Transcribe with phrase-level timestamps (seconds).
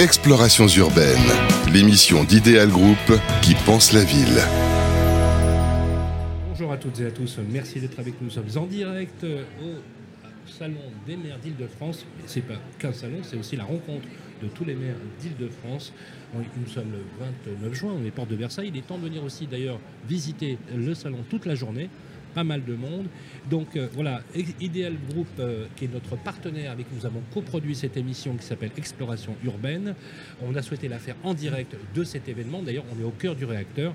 [0.00, 1.18] Explorations urbaines,
[1.74, 2.96] l'émission d'Idéal Group
[3.42, 4.40] qui pense la ville.
[6.48, 8.28] Bonjour à toutes et à tous, merci d'être avec nous.
[8.28, 12.06] Nous sommes en direct au Salon des maires d'Île-de-France.
[12.26, 14.06] Ce n'est pas qu'un salon, c'est aussi la rencontre
[14.42, 15.92] de tous les maires d'Île-de-France.
[16.34, 17.04] Nous sommes le
[17.60, 18.70] 29 juin, on est porte de Versailles.
[18.72, 19.78] Il est temps de venir aussi d'ailleurs
[20.08, 21.90] visiter le salon toute la journée
[22.34, 23.06] pas mal de monde.
[23.50, 24.22] Donc euh, voilà,
[24.60, 28.44] Ideal Group, euh, qui est notre partenaire avec qui nous avons coproduit cette émission qui
[28.44, 29.94] s'appelle Exploration urbaine.
[30.42, 32.62] On a souhaité la faire en direct de cet événement.
[32.62, 33.94] D'ailleurs, on est au cœur du réacteur,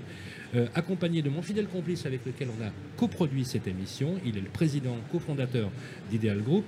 [0.55, 4.15] euh, accompagné de mon fidèle complice avec lequel on a coproduit cette émission.
[4.25, 5.69] Il est le président, cofondateur
[6.09, 6.65] d'Ideal Group.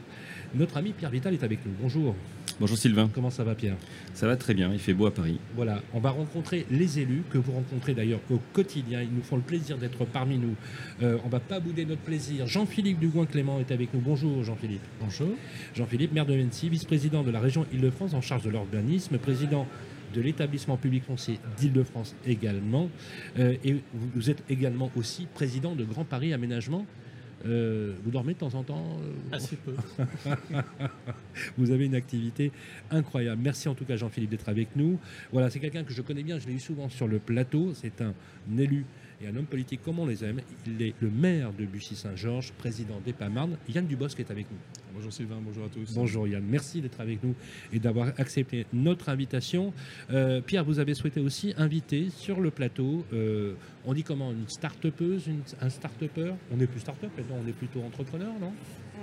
[0.55, 1.73] Notre ami Pierre Vital est avec nous.
[1.81, 2.15] Bonjour.
[2.59, 3.07] Bonjour Sylvain.
[3.13, 3.75] Comment ça va Pierre?
[4.16, 5.38] Ça va très bien, il fait beau à Paris.
[5.55, 9.03] Voilà, on va rencontrer les élus que vous rencontrez d'ailleurs au quotidien.
[9.03, 10.55] Ils nous font le plaisir d'être parmi nous.
[11.03, 12.48] Euh, on ne va pas bouder notre plaisir.
[12.48, 13.99] Jean-Philippe Dugouin-Clément est avec nous.
[13.99, 14.81] Bonjour Jean-Philippe.
[14.99, 15.29] Bonjour.
[15.75, 19.67] Jean-Philippe, maire de Mency, vice-président de la région Île-de-France en charge de l'urbanisme, président
[20.15, 22.89] de l'établissement public foncier d'Île-de-France également.
[23.37, 26.87] Euh, et vous êtes également aussi président de Grand Paris Aménagement.
[27.46, 29.76] Euh, vous dormez de temps en temps euh, Assez peu.
[31.57, 32.52] vous avez une activité
[32.90, 33.41] incroyable.
[33.44, 34.99] Merci en tout cas Jean-Philippe d'être avec nous.
[35.32, 37.74] Voilà, c'est quelqu'un que je connais bien, je l'ai eu souvent sur le plateau.
[37.76, 38.13] C'est un
[38.57, 38.85] élu
[39.21, 40.41] et un homme politique comme on les aime.
[40.65, 43.57] Il est le maire de Bussy-Saint-Georges, président d'EPAMARN.
[43.70, 44.57] Yann Dubosc est avec nous.
[44.93, 45.93] Bonjour Sylvain, bonjour à tous.
[45.93, 47.35] Bonjour Yann, merci d'être avec nous
[47.71, 49.73] et d'avoir accepté notre invitation.
[50.12, 53.54] Euh, Pierre, vous avez souhaité aussi inviter sur le plateau, euh,
[53.85, 55.29] on dit comment, une start-upeuse,
[55.62, 56.34] un start-upper?
[56.51, 58.54] On n'est plus start-up maintenant, on est plutôt entrepreneur, non?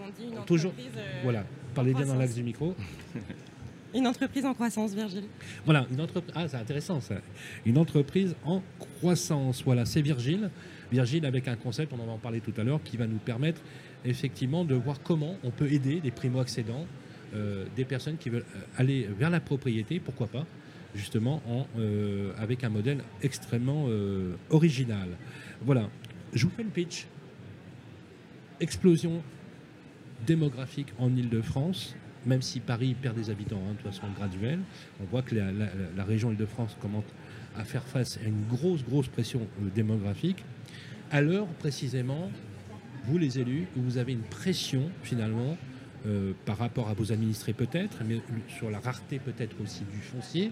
[0.04, 0.92] On dit une Toujours, entreprise.
[0.98, 2.74] euh, voilà, parlez bien dans l'axe du micro.
[3.94, 5.24] Une entreprise en croissance, Virgile.
[5.64, 6.34] Voilà, une entreprise.
[6.36, 7.16] Ah, c'est intéressant ça.
[7.64, 9.62] Une entreprise en croissance.
[9.62, 10.50] Voilà, c'est Virgile.
[10.90, 13.18] Virgile avec un concept, on en va en parler tout à l'heure, qui va nous
[13.18, 13.60] permettre
[14.04, 16.86] effectivement de voir comment on peut aider des primo-accédants,
[17.34, 20.46] euh, des personnes qui veulent euh, aller vers la propriété, pourquoi pas,
[20.94, 23.86] justement en, euh, avec un modèle extrêmement
[24.50, 25.08] original.
[25.62, 25.88] Voilà,
[26.32, 27.06] je vous fais le pitch.
[28.60, 29.22] Explosion
[30.26, 31.96] démographique en Ile-de-France,
[32.26, 34.60] même si Paris perd des habitants hein, de façon graduelle,
[35.00, 37.04] on voit que la, région Île-de-France commence
[37.56, 40.44] à faire face à une grosse, grosse pression euh, démographique.
[41.10, 42.30] À l'heure, précisément,
[43.06, 45.56] vous les élus, vous avez une pression finalement
[46.06, 50.50] euh, par rapport à vos administrés peut-être, mais sur la rareté peut-être aussi du foncier,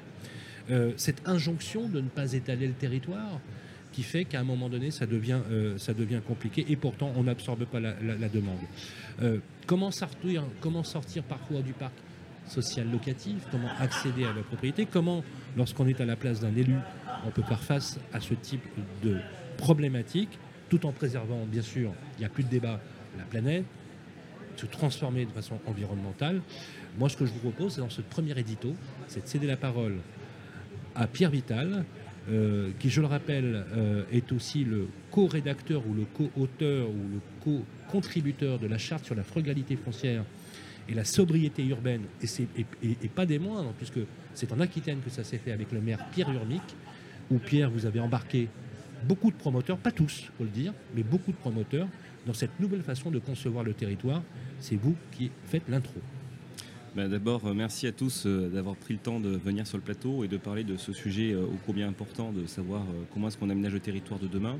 [0.70, 3.40] euh, cette injonction de ne pas étaler le territoire
[3.90, 5.40] qui fait qu'à un moment donné, ça devient,
[6.26, 8.60] compliqué et pourtant on n'absorbe pas la demande.
[9.66, 11.94] Comment, sortir, comment sortir parfois du parc
[12.46, 13.46] social locatif?
[13.50, 14.86] Comment accéder à la propriété?
[14.86, 15.22] Comment,
[15.56, 16.76] lorsqu'on est à la place d'un élu,
[17.24, 18.64] on peut faire face à ce type
[19.02, 19.18] de
[19.56, 22.80] problématique tout en préservant, bien sûr, il n'y a plus de débat,
[23.18, 23.64] la planète,
[24.56, 26.40] se transformer de façon environnementale.
[26.98, 28.74] Moi, ce que je vous propose, c'est dans ce premier édito,
[29.06, 29.98] c'est de céder la parole
[30.94, 31.84] à Pierre Vital,
[32.30, 37.20] euh, qui, je le rappelle, euh, est aussi le co-rédacteur ou le co-auteur ou le
[37.42, 40.24] co-contributeur de la charte sur la frugalité foncière
[40.88, 44.00] et la sobriété urbaine, et, pas des moindres, puisque
[44.34, 46.62] c'est en Aquitaine que ça s'est fait avec le maire Pierre Urmic,
[47.30, 48.48] où Pierre, vous avez embarqué
[49.04, 51.86] beaucoup de promoteurs, pas tous, faut le dire, mais beaucoup de promoteurs,
[52.26, 54.22] dans cette nouvelle façon de concevoir le territoire.
[54.60, 56.00] C'est vous qui faites l'intro.
[56.94, 59.82] Ben, D'abord, euh, merci à tous euh, d'avoir pris le temps de venir sur le
[59.82, 62.82] plateau et de parler de ce sujet euh, ô combien important de savoir
[63.14, 64.58] comment est-ce qu'on aménage le territoire de demain,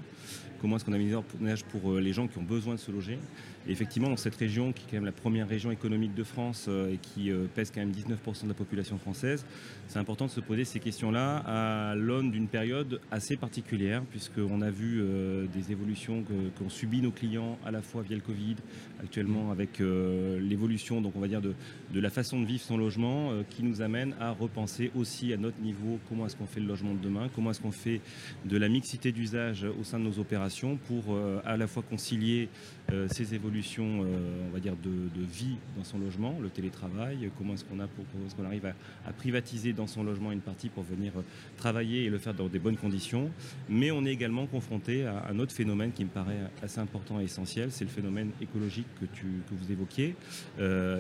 [0.63, 3.19] comment est-ce qu'on aménage pour euh, les gens qui ont besoin de se loger.
[3.69, 6.67] Et effectivement, dans cette région, qui est quand même la première région économique de France
[6.69, 9.45] euh, et qui euh, pèse quand même 19% de la population française,
[9.89, 14.71] c'est important de se poser ces questions-là à l'aune d'une période assez particulière, puisqu'on a
[14.71, 15.03] vu
[15.53, 18.57] des évolutions que- qu'ont subi nos clients à la fois via le Covid,
[19.03, 21.53] actuellement avec euh, l'évolution, donc on va dire, de,
[21.93, 25.61] de la façon de vivre son logement, qui nous amène à repenser aussi à notre
[25.61, 28.01] niveau comment est-ce qu'on fait le logement de demain, comment est-ce qu'on fait
[28.45, 32.49] de la mixité d'usage au sein de nos opérations pour euh, à la fois concilier
[32.93, 34.91] euh, ces évolutions, euh, on va dire, de,
[35.23, 39.13] vie dans son logement, le télétravail, comment est-ce qu'on a pour, est-ce qu'on arrive à,
[39.13, 41.13] privatiser dans son logement une partie pour venir
[41.57, 43.31] travailler et le faire dans des bonnes conditions.
[43.69, 47.25] Mais on est également confronté à un autre phénomène qui me paraît assez important et
[47.25, 50.17] essentiel, c'est le phénomène écologique que, tu, que vous évoquiez.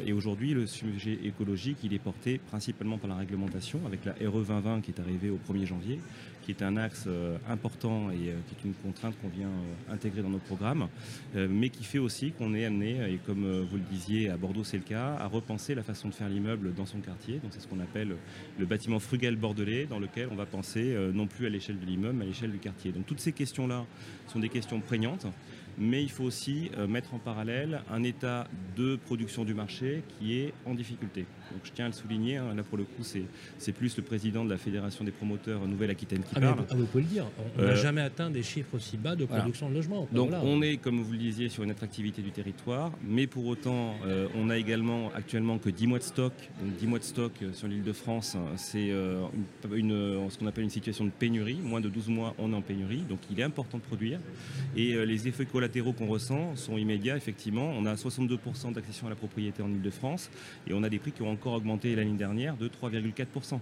[0.07, 4.45] Et aujourd'hui, le sujet écologique, il est porté principalement par la réglementation, avec la RE
[4.45, 6.01] 2020 qui est arrivée au 1er janvier,
[6.43, 9.93] qui est un axe euh, important et euh, qui est une contrainte qu'on vient euh,
[9.93, 10.89] intégrer dans nos programmes,
[11.35, 14.77] mais qui fait aussi qu'on est amené, et comme vous le disiez, à Bordeaux c'est
[14.77, 17.39] le cas, à repenser la façon de faire l'immeuble dans son quartier.
[17.39, 18.17] Donc c'est ce qu'on appelle
[18.59, 22.19] le bâtiment frugal bordelais, dans lequel on va penser non plus à l'échelle de l'immeuble,
[22.19, 22.93] mais à l'échelle du quartier.
[22.93, 23.85] Donc toutes ces questions-là
[24.27, 25.27] sont des questions prégnantes
[25.79, 28.47] mais il faut aussi mettre en parallèle un état
[28.77, 31.25] de production du marché qui est en difficulté.
[31.53, 34.45] Donc je tiens à le souligner, hein, là pour le coup c'est plus le président
[34.45, 36.65] de la Fédération des promoteurs Nouvelle-Aquitaine qui ah, parle.
[36.77, 37.27] vous, pouvez le dire,
[37.59, 40.09] on n'a euh, jamais atteint des chiffres aussi bas de production de logements.
[40.13, 43.95] Donc on est, comme vous le disiez, sur une attractivité du territoire, mais pour autant
[44.07, 46.33] euh, on a également actuellement que 10 mois de stock.
[46.61, 48.91] Donc 10 mois de stock sur l'île de France, c'est
[49.73, 51.59] une, ce qu'on appelle une situation de pénurie.
[51.63, 54.19] Moins de 12 mois on est en pénurie, donc il est important de produire.
[54.77, 57.73] Et les effets latéraux qu'on ressent sont immédiats, effectivement.
[57.77, 60.31] On a 62% d'accession à la propriété en Ile-de-France
[60.67, 63.59] et on a des prix qui ont encore augmenté l'année dernière de 3,4%.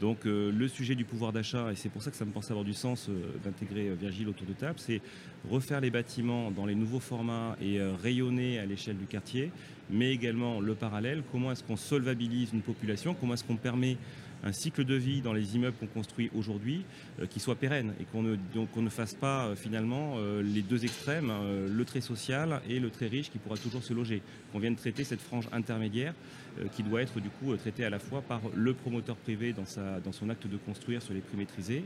[0.00, 2.50] Donc euh, le sujet du pouvoir d'achat, et c'est pour ça que ça me pense
[2.50, 3.12] avoir du sens euh,
[3.44, 5.00] d'intégrer euh, Virgile autour de table, c'est
[5.48, 9.52] refaire les bâtiments dans les nouveaux formats et rayonner à l'échelle du quartier,
[9.88, 13.96] mais également le parallèle, comment est-ce qu'on solvabilise une population, comment est-ce qu'on permet
[14.42, 16.84] un cycle de vie dans les immeubles qu'on construit aujourd'hui
[17.30, 21.32] qui soit pérenne et qu'on ne, fasse pas finalement les deux extrêmes,
[21.68, 24.22] le très social et le très riche qui pourra toujours se loger?
[24.52, 26.14] Qu'on vienne traiter cette frange intermédiaire
[26.72, 30.30] qui doit être du coup traitée à la fois par le promoteur privé dans, son
[30.30, 31.84] acte de construire sur les prix maîtrisés,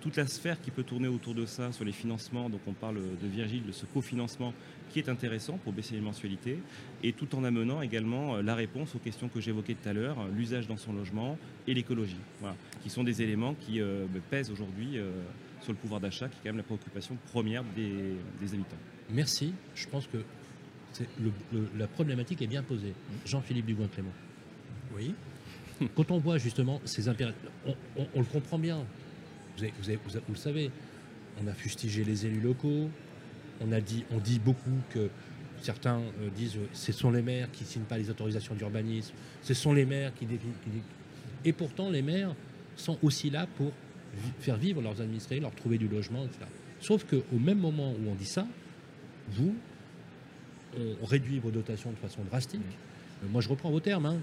[0.00, 2.96] toute la sphère qui peut tourner autour de ça sur les financements, donc on parle
[2.96, 4.52] de Virgile, de ce cofinancement
[4.94, 6.58] qui est intéressant pour baisser les mensualités,
[7.02, 10.20] et tout en amenant également euh, la réponse aux questions que j'évoquais tout à l'heure,
[10.20, 12.20] euh, l'usage dans son logement et l'écologie,
[12.82, 14.98] qui sont des éléments qui euh, pèsent aujourd'hui
[15.62, 18.14] sur le pouvoir d'achat, qui est quand même la préoccupation première des,
[18.52, 18.76] habitants.
[19.10, 19.52] Merci.
[19.74, 20.18] Je pense que
[21.76, 22.94] la problématique est bien posée.
[23.24, 24.12] Jean-Philippe Dubois-Clément.
[24.96, 25.14] Oui.
[25.94, 27.40] Quand on voit justement ces impératifs,
[27.96, 28.84] on, le comprend bien.
[29.58, 29.64] vous,
[30.28, 30.70] le savez,
[31.42, 32.88] on a fustigé les élus locaux,
[33.60, 35.10] on, a dit, on dit beaucoup que
[35.60, 39.14] certains euh, disent que ce sont les maires qui ne signent pas les autorisations d'urbanisme,
[39.42, 40.26] ce sont les maires qui,
[41.44, 42.34] Et pourtant, les maires
[42.76, 43.72] sont aussi là pour
[44.38, 46.40] faire vivre leurs administrés, leur trouver du logement, etc.
[46.80, 48.46] Sauf qu'au même moment où on dit ça,
[49.30, 49.56] vous,
[51.02, 52.60] on réduit vos dotations de façon drastique.
[53.22, 54.06] Euh, moi, je reprends vos termes.
[54.06, 54.18] Hein.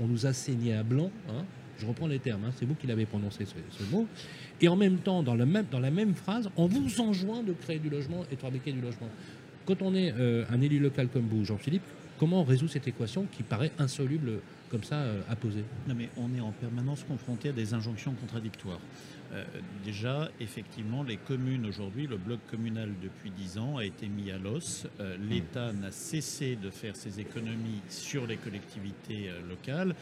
[0.00, 1.10] on, nous a saigné à blanc.
[1.28, 1.44] Hein.
[1.78, 2.44] Je reprends les termes.
[2.44, 2.52] Hein.
[2.56, 4.06] C'est vous qui l'avez prononcé ce, mot.
[4.60, 8.24] Et en même temps, dans, la même phrase, on vous enjoint de créer du logement
[8.30, 9.08] et de fabriquer du logement.
[9.66, 11.82] Quand on est euh, un élu local comme vous, Jean-Philippe,
[12.18, 14.40] comment on résout cette équation qui paraît insoluble
[14.72, 18.12] comme ça euh, à poser Non mais on est en permanence confronté à des injonctions
[18.14, 18.80] contradictoires.
[19.34, 19.44] Euh,
[19.84, 24.36] déjà, effectivement, les communes aujourd'hui, le bloc communal depuis 10 ans a été mis à
[24.36, 24.86] l'os.
[25.00, 29.94] Euh, L'État n'a cessé de faire ses économies sur les collectivités euh, locales.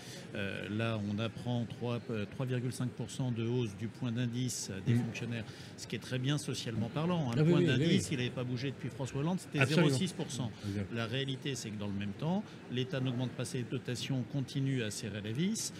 [0.70, 5.04] là, on apprend 3,5% de hausse du point d'indice des mmh.
[5.04, 5.44] fonctionnaires,
[5.76, 7.30] ce qui est très bien socialement parlant.
[7.30, 10.48] Un ah point d'indice, il n'avait pas bougé depuis François Hollande, c'était 0,6%.
[10.92, 14.90] La réalité, c'est que dans le même temps, l'État n'augmente pas ses dotations, continue à
[14.90, 15.72] serrer la vis,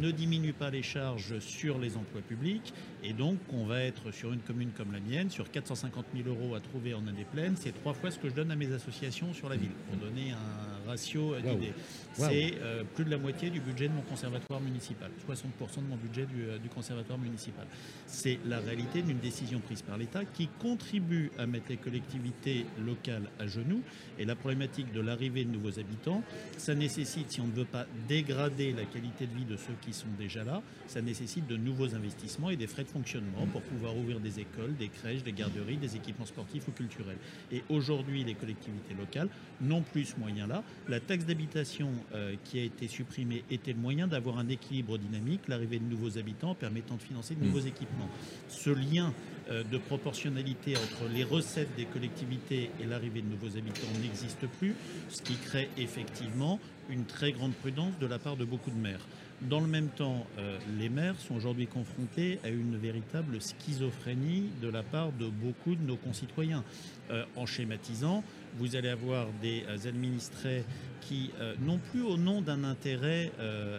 [0.00, 2.72] ne diminue pas les charges sur les emplois publics
[3.04, 6.56] et donc, on va être sur une commune comme la mienne, sur 450 000 euros
[6.56, 7.54] à trouver en année pleine.
[7.56, 10.32] C'est trois fois ce que je donne à mes associations sur la ville, pour donner
[10.32, 11.74] un ratio d'idées.
[12.14, 15.96] C'est euh, plus de la moitié du budget de mon conservatoire municipal, 60% de mon
[15.96, 17.66] budget euh, du, conservatoire municipal.
[18.06, 23.30] C'est la réalité d'une décision prise par l'État qui contribue à mettre les collectivités locales
[23.38, 23.82] à genoux.
[24.18, 26.24] Et la problématique de l'arrivée de nouveaux habitants,
[26.56, 27.86] ça nécessite, si on ne veut pas
[28.18, 31.94] dégrader la qualité de vie de ceux qui sont déjà là, ça nécessite de nouveaux
[31.94, 35.76] investissements et des frais de fonctionnement pour pouvoir ouvrir des écoles, des crèches, des garderies,
[35.76, 37.18] des équipements sportifs ou culturels.
[37.52, 39.28] Et aujourd'hui, les collectivités locales
[39.60, 40.64] n'ont plus ce moyen-là.
[40.88, 45.42] La taxe d'habitation euh, qui a été supprimée était le moyen d'avoir un équilibre dynamique,
[45.46, 47.68] l'arrivée de nouveaux habitants permettant de financer de nouveaux mmh.
[47.68, 48.10] équipements.
[48.48, 49.12] Ce lien
[49.50, 54.74] euh, de proportionnalité entre les recettes des collectivités et l'arrivée de nouveaux habitants n'existe plus,
[55.08, 59.06] ce qui crée effectivement une très grande prudence de la part de beaucoup de maires.
[59.42, 64.68] Dans le même temps, euh, les maires sont aujourd'hui confrontés à une véritable schizophrénie de
[64.68, 66.64] la part de beaucoup de nos concitoyens.
[67.10, 68.22] Euh, en schématisant,
[68.58, 70.64] vous allez avoir des euh, administrés
[71.00, 71.30] qui,
[71.62, 73.32] non plus au nom d'un intérêt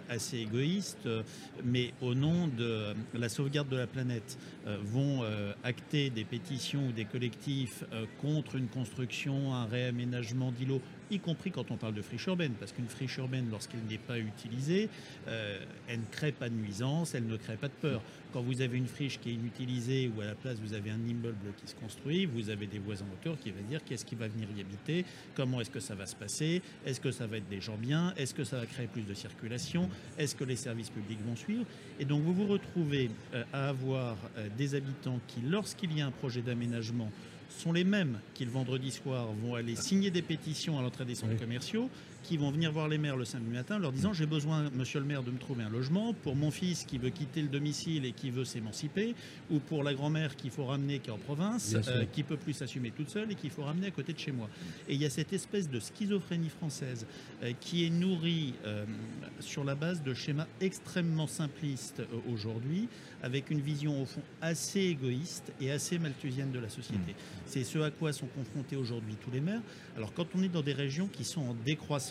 [0.10, 1.08] assez égoïste,
[1.64, 5.22] mais au nom de la sauvegarde de la planète, vont
[5.64, 7.84] acter des pétitions ou des collectifs
[8.20, 10.82] contre une construction, un réaménagement d'îlots
[11.12, 14.20] y compris quand on parle de friche urbaine, parce qu'une friche urbaine, lorsqu'elle n'est pas
[14.20, 14.90] utilisée,
[15.28, 18.02] euh, elle ne crée pas de nuisance, elle ne crée pas de peur.
[18.32, 21.04] Quand vous avez une friche qui est inutilisée, ou à la place vous avez un
[21.08, 24.28] immeuble qui se construit, vous avez des voisins autour qui vont dire qu'est-ce qui va
[24.28, 25.04] venir y habiter,
[25.36, 28.14] comment est-ce que ça va se passer, est-ce que ça va être des gens bien,
[28.18, 31.66] est-ce que ça va créer plus de circulation, est-ce que les services publics vont suivre.
[32.00, 36.06] Et donc vous vous retrouvez euh, à avoir euh, des habitants qui, lorsqu'il y a
[36.06, 37.12] un projet d'aménagement,
[37.50, 41.16] sont les mêmes qui le vendredi soir vont aller signer des pétitions à l'entrée des
[41.16, 41.90] centres commerciaux
[42.24, 45.06] qui vont venir voir les maires le samedi matin leur disant j'ai besoin, monsieur le
[45.06, 48.12] maire, de me trouver un logement pour mon fils qui veut quitter le domicile et
[48.12, 49.16] qui veut s'émanciper,
[49.50, 52.54] ou pour la grand-mère qu'il faut ramener qui est en province, euh, qui peut plus
[52.54, 54.50] s'assumer toute seule et qu'il faut ramener à côté de chez moi.
[54.88, 57.06] Et il y a cette espèce de schizophrénie française
[57.44, 58.86] euh, qui est nourrie euh,
[59.40, 62.88] sur la base de schémas extrêmement simplistes euh, aujourd'hui,
[63.24, 67.16] avec une vision au fond assez égoïste et assez malthusienne de la société.
[67.46, 69.62] C'est ce à quoi sont confrontés aujourd'hui tous les maires.
[69.98, 72.09] Alors quand on est dans des régions qui sont en décroissance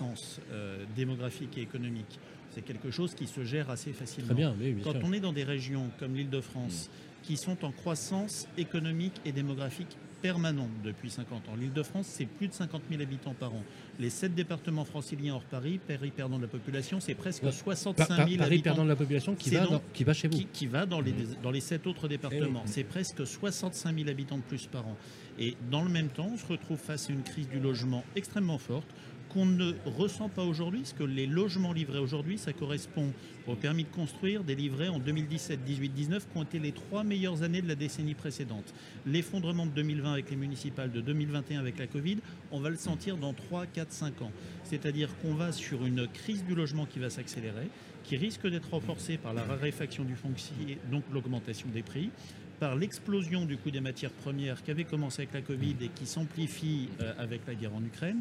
[0.53, 2.19] euh, démographique et économique,
[2.51, 4.29] c'est quelque chose qui se gère assez facilement.
[4.29, 5.03] Très bien, oui, bien Quand sûr.
[5.05, 6.91] on est dans des régions comme l'Île-de-France,
[7.23, 12.53] qui sont en croissance économique et démographique permanente depuis 50 ans, l'Île-de-France, c'est plus de
[12.53, 13.63] 50 000 habitants par an.
[14.01, 17.53] Les sept départements franciliens hors Paris, Paris perdant de la population, c'est presque Ouais.
[17.53, 20.03] 65 Par- 000 par- Paris habitants perdant de la population qui va, donc- dans- qui
[20.05, 20.39] va chez vous.
[20.39, 22.63] qui, qui va dans les, dans les sept autres départements.
[22.65, 22.71] Oui.
[22.73, 24.97] C'est presque 65 000 habitants de plus par an.
[25.39, 28.59] Et dans le même temps, on se retrouve face à une crise du logement extrêmement
[28.59, 28.89] forte
[29.33, 33.13] qu'on ne ressent pas aujourd'hui, parce que les logements livrés aujourd'hui, ça correspond
[33.47, 37.05] au permis de construire des livrés en 2017, 18, 19, qui ont été les trois
[37.05, 38.75] meilleures années de la décennie précédente.
[39.07, 42.19] L'effondrement de 2020 avec les municipales, de 2021 avec la Covid,
[42.51, 44.33] on va le sentir dans 3, 4, 5 ans.
[44.65, 47.69] C'est-à-dire qu'on va sur une crise du logement qui va s'accélérer,
[48.05, 52.11] qui risque d'être renforcée par la raréfaction du foncier, donc l'augmentation des prix,
[52.59, 56.07] par l'explosion du coût des matières premières qui avait commencé avec la Covid et qui
[56.07, 58.19] s'amplifie euh, avec la guerre en Ukraine,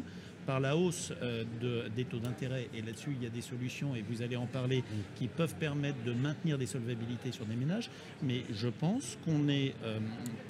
[0.48, 3.94] par la hausse euh, de- des taux d'intérêt, et là-dessus il y a des solutions,
[3.94, 4.82] et vous allez en parler,
[5.16, 7.90] qui peuvent permettre de maintenir des solvabilités sur des ménages,
[8.22, 9.98] mais je pense qu'on est euh,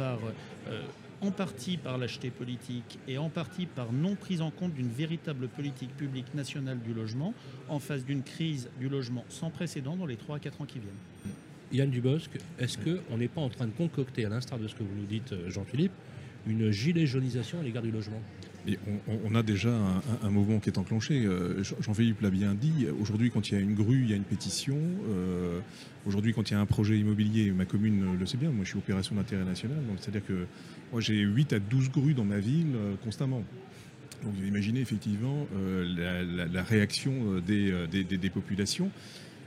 [0.01, 0.81] euh,
[1.21, 5.49] en partie par l'acheté politique et en partie par non prise en compte d'une véritable
[5.49, 7.35] politique publique nationale du logement
[7.69, 10.79] en face d'une crise du logement sans précédent dans les 3 à 4 ans qui
[10.79, 11.35] viennent.
[11.73, 14.85] Yann Dubosc, est-ce qu'on n'est pas en train de concocter, à l'instar de ce que
[14.85, 15.93] vous nous dites, Jean-Philippe,
[16.47, 18.23] une gilet jaunisation à l'égard du logement?
[19.25, 19.71] On, a déjà
[20.23, 21.25] un, mouvement qui est enclenché.
[21.25, 22.87] Euh, Jean- Jean-Philippe l'a bien dit.
[23.01, 24.79] Aujourd'hui, quand il y a une grue, il y a une pétition.
[25.11, 25.61] Euh,
[26.07, 28.51] Aujourd'hui, quand il y a un projet immobilier, ma commune le sait bien.
[28.51, 29.79] Moi, je suis opération d'intérêt national.
[29.99, 30.47] C'est-à-dire que
[30.93, 33.43] moi, j'ai 8 à 12 grues dans ma ville euh, constamment.
[34.25, 38.91] Donc, vous imaginez effectivement la, réaction des populations.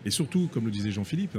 [0.06, 1.38] Et surtout, comme le disait Jean-Philippe,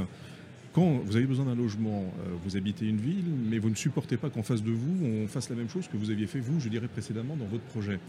[0.73, 4.17] quand vous avez besoin d'un logement, euh, vous habitez une ville, mais vous ne supportez
[4.17, 6.61] pas qu'en face de vous, on fasse la même chose que vous aviez fait vous,
[6.61, 8.01] je dirais précédemment, dans votre projet.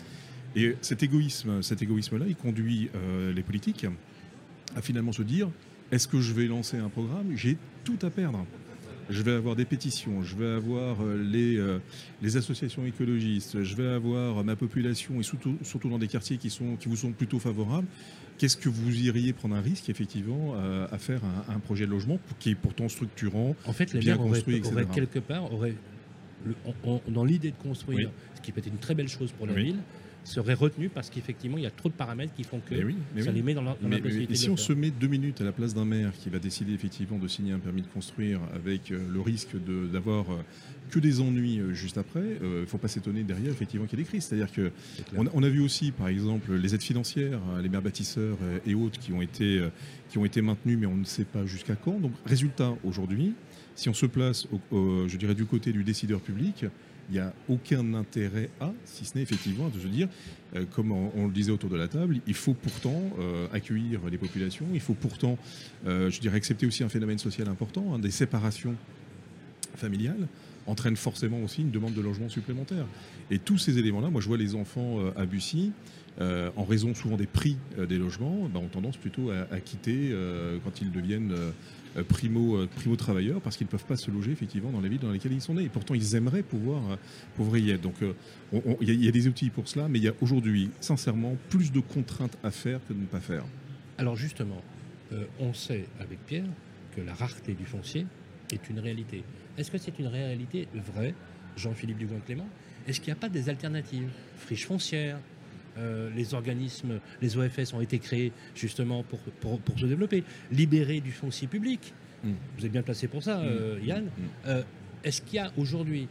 [0.56, 3.86] Et cet égoïsme, cet égoïsme-là, il conduit euh, les politiques
[4.76, 5.50] à finalement se dire
[5.92, 7.36] est-ce que je vais lancer un programme?
[7.36, 8.46] J'ai tout à perdre.
[9.10, 11.80] Je vais avoir des pétitions, je vais avoir euh, les, euh,
[12.22, 16.50] les associations écologistes, je vais avoir ma population et surtout, surtout dans des quartiers qui,
[16.50, 17.88] sont, qui vous sont plutôt favorables.
[18.38, 21.92] Qu'est-ce que vous iriez prendre un risque effectivement euh, à faire un, un projet de
[21.92, 24.74] logement qui est pourtant structurant En fait, Bien construit, etc.
[24.74, 25.50] auraient quelque part,
[26.46, 26.74] le- on-
[27.08, 28.14] on- dans l'idée de construire, Oui.
[28.36, 29.64] ce qui peut être une très belle chose pour la Oui.
[29.66, 29.78] ville,
[30.24, 32.96] serait retenu parce qu'effectivement, il y a trop de paramètres qui font que Mais oui,
[33.16, 33.36] mais ça oui.
[33.36, 34.66] les met dans la- dans Mais, mais- si on faire.
[34.66, 37.52] se met deux minutes à la place d'un maire qui va décider effectivement de signer
[37.52, 39.56] un permis de construire avec euh, le risque
[39.92, 40.36] d'avoir euh,
[40.92, 44.02] que des ennuis euh, juste après, il ne faut pas s'étonner derrière effectivement qu'il y
[44.02, 44.26] ait des crises.
[44.26, 44.72] C'est-à-dire que
[45.18, 48.38] on a, on a vu aussi par exemple les aides financières, euh, les maires bâtisseurs
[48.66, 49.68] et autres qui ont été
[50.10, 52.00] qui ont été maintenues, mais on ne sait pas jusqu'à quand.
[52.00, 53.34] Donc résultat aujourd'hui,
[53.76, 56.66] si on se place, au- au- je dirais du côté du décideur public.
[57.10, 60.08] Il n'y a aucun intérêt à, si ce n'est effectivement de se dire,
[60.56, 64.18] euh, comme on, le disait autour de la table, il faut pourtant euh, accueillir les
[64.18, 65.38] populations, il faut pourtant,
[65.86, 68.76] euh, je dirais, accepter aussi un phénomène social important, hein, des séparations
[69.76, 70.28] familiales
[70.66, 72.86] entraînent forcément aussi une demande de logement supplémentaire.
[73.30, 75.74] Et tous ces éléments-là, moi je vois les enfants à Bussy,
[76.22, 80.10] euh, en raison souvent des prix euh, des logements, bah, ont tendance plutôt à, quitter
[80.12, 81.52] euh, quand ils deviennent euh,
[81.98, 84.90] euh, primo, euh, primo travailleurs parce qu'ils ne peuvent pas se loger effectivement dans les
[84.90, 85.64] villes dans lesquelles ils sont nés.
[85.64, 86.82] Et pourtant ils aimeraient pouvoir,
[87.56, 87.82] y être.
[87.82, 87.96] Donc
[88.52, 91.36] on- on- il y, a- des outils pour cela, mais il y a aujourd'hui sincèrement
[91.50, 93.44] plus de contraintes à faire que de ne pas faire.
[93.98, 94.62] Alors justement,
[95.40, 96.46] on sait avec Pierre
[96.96, 98.06] que la rareté du foncier
[98.52, 99.24] est une réalité.
[99.58, 101.14] Est-ce que c'est une réalité vraie,
[101.58, 102.48] Jean-Philippe Dubois-Clément
[102.88, 104.10] Est-ce qu'il n'y a pas des alternatives?
[104.38, 105.20] Friches foncières,
[105.78, 110.24] euh, les organismes, les OFS ont été créés justement pour, pour, pour se développer.
[110.52, 111.94] Libérer du foncier public.
[112.24, 112.32] Mm.
[112.58, 114.04] Vous êtes bien placé pour ça, euh, Mm, Yann.
[114.06, 114.10] mm,
[114.48, 114.64] Euh,
[115.04, 116.08] Est-ce qu'il y a aujourd'hui...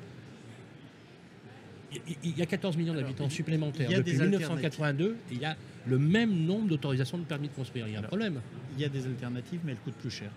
[2.25, 5.41] il- y a 14 millions d'habitants supplémentaires il y a depuis des 1982 et il
[5.41, 7.87] y a le même nombre d'autorisations de permis de construire.
[7.87, 8.41] Il y a un Alors, problème.
[8.77, 10.31] Il y a des alternatives, mais elles coûtent plus cher.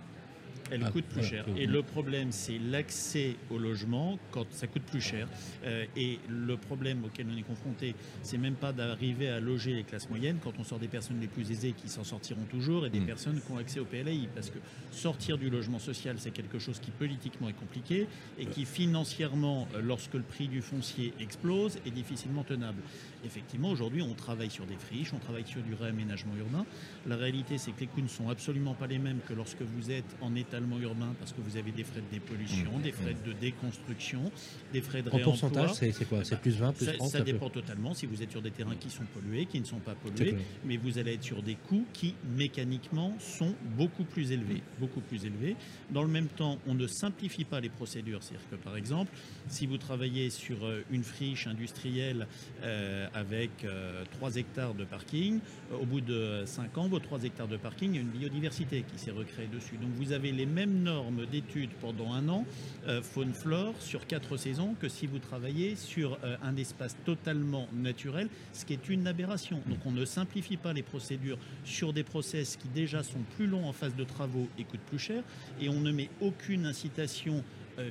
[0.72, 1.30] Elle Ah, coûte plus voilà.
[1.30, 1.46] cher.
[1.58, 5.28] Et le problème, c'est l'accès au logement quand ça coûte plus cher.
[5.64, 7.94] Euh, et le problème auquel on est confronté,
[8.24, 11.28] c'est même pas d'arriver à loger les classes moyennes quand on sort des personnes les
[11.28, 13.06] plus aisées qui s'en sortiront toujours et des Mhm.
[13.06, 14.28] personnes qui ont accès au PLAI.
[14.34, 14.58] Parce que
[14.92, 18.08] sortir du logement social, c'est quelque chose qui politiquement est compliqué
[18.40, 22.82] et qui financièrement, euh, lorsque le prix du foncier explose, est difficilement tenable.
[23.26, 26.66] Effectivement, aujourd'hui, on travaille sur des friches, on travaille sur du réaménagement urbain.
[27.08, 29.92] La réalité, c'est que les coûts ne sont absolument pas les mêmes que lorsque vous
[29.92, 33.34] êtes en étalement urbain parce que vous avez des frais de dépollution, des frais de
[33.34, 34.32] déconstruction,
[34.74, 35.34] des frais de En réemploi.
[35.34, 36.24] pourcentage, c'est quoi?
[36.24, 38.76] C'est plus 20, plus Ça, 30 ça dépend totalement si vous êtes sur des terrains
[38.76, 41.86] qui sont pollués, qui ne sont pas pollués, mais vous allez être sur des coûts
[41.94, 45.56] qui mécaniquement sont beaucoup plus élevés, beaucoup plus élevés.
[45.92, 49.12] Dans le même temps, on ne simplifie pas les procédures, c'est-à-dire que par exemple,
[49.48, 52.28] si vous travaillez sur euh, une friche industrielle
[52.64, 55.40] euh, avec euh, 3 hectares de parking,
[55.72, 58.10] euh, au bout de 5 ans, vos 3 hectares de parking, il y a une
[58.10, 59.78] biodiversité qui s'est recréée dessus.
[59.78, 62.46] Donc vous avez les mêmes normes d'études pendant un an,
[62.88, 68.28] euh, faune-flore, sur 4 saisons, que si vous travaillez sur euh, un espace totalement naturel,
[68.52, 69.62] ce qui est une aberration.
[69.68, 73.66] Donc on ne simplifie pas les procédures sur des process qui déjà sont plus longs
[73.66, 75.24] en phase de travaux et coûtent plus cher,
[75.62, 77.44] et on ne met aucune incitation
[77.80, 77.90] euh.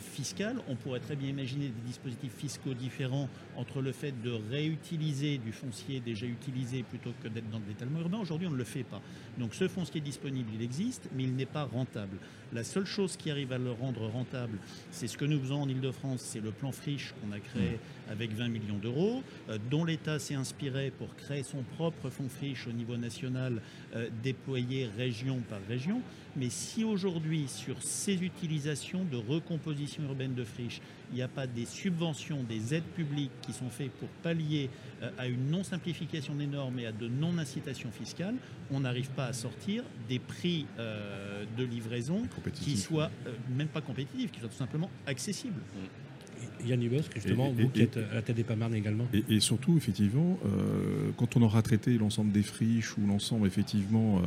[0.68, 5.52] On pourrait très bien imaginer des dispositifs fiscaux différents entre le fait de réutiliser du
[5.52, 8.18] foncier déjà utilisé plutôt que d'être dans de l'étalement urbain.
[8.18, 9.00] Aujourd'hui, on ne le fait pas.
[9.38, 12.18] Donc ce foncier disponible, il existe, mais il n'est pas rentable.
[12.54, 14.58] La seule chose qui arrive à le rendre rentable,
[14.92, 18.32] c'est ce que nous faisons en Ile-de-France, c'est le plan friche qu'on a créé avec
[18.32, 22.72] 20 millions d'euros, euh, dont l'État s'est inspiré pour créer son propre fonds friche au
[22.72, 23.60] niveau national,
[23.96, 26.00] euh, déployé région par région.
[26.36, 30.80] Mais si aujourd'hui, sur ces utilisations de recomposition urbaine de friche,
[31.10, 34.70] il n'y a pas des subventions, des aides publiques qui sont faites pour pallier
[35.02, 38.34] euh, à une non-simplification des normes et à de non-incitation fiscale,
[38.70, 43.80] on n'arrive pas à sortir des prix euh, de livraison qui soient euh, même pas
[43.80, 45.60] compétitifs, qui soient tout simplement accessibles.
[46.66, 49.06] Yann Ibosque, justement, Et- et- vous qui êtes à la tête des Pamarnes également.
[49.12, 54.18] Et, et surtout, effectivement, euh, quand on aura traité l'ensemble des friches ou l'ensemble, effectivement,
[54.18, 54.20] euh,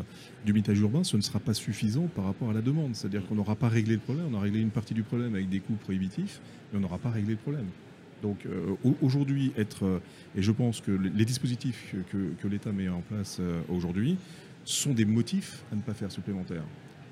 [0.46, 2.96] du mitage urbain, ce ne sera pas suffisant par rapport à la demande.
[2.96, 4.27] C'est-à-dire qu'on n'aura pas réglé le problème.
[4.32, 6.39] On a réglé une partie du problème avec des coûts prohibitifs,
[6.72, 7.65] mais on n'aura pas réglé le problème.
[8.24, 10.00] Donc euh, au- aujourd'hui, être, euh,
[10.36, 14.17] et je pense que les dispositifs que, que- l'État met en place euh, aujourd'hui
[14.65, 16.63] sont des motifs à ne pas faire supplémentaires.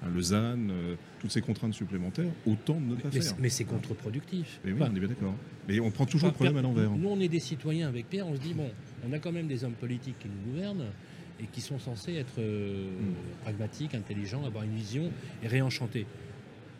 [0.03, 3.33] Hein, ZAN, euh, toutes ces contraintes supplémentaires, autant de ne pas Mais, faire.
[3.39, 4.59] mais c'est contre-productif.
[4.63, 5.33] Mais oui, Enfin, on est bien d'accord.
[5.67, 6.91] Mais on prend toujours le problème à l'envers.
[6.91, 8.69] Nous, on est des citoyens avec Pierre, on se dit, bon,
[9.07, 10.85] on a quand même des hommes politiques qui nous gouvernent
[11.41, 13.13] et qui sont censés être euh, Mm.
[13.43, 15.11] pragmatiques, intelligents, avoir une vision
[15.43, 16.05] et réenchanter.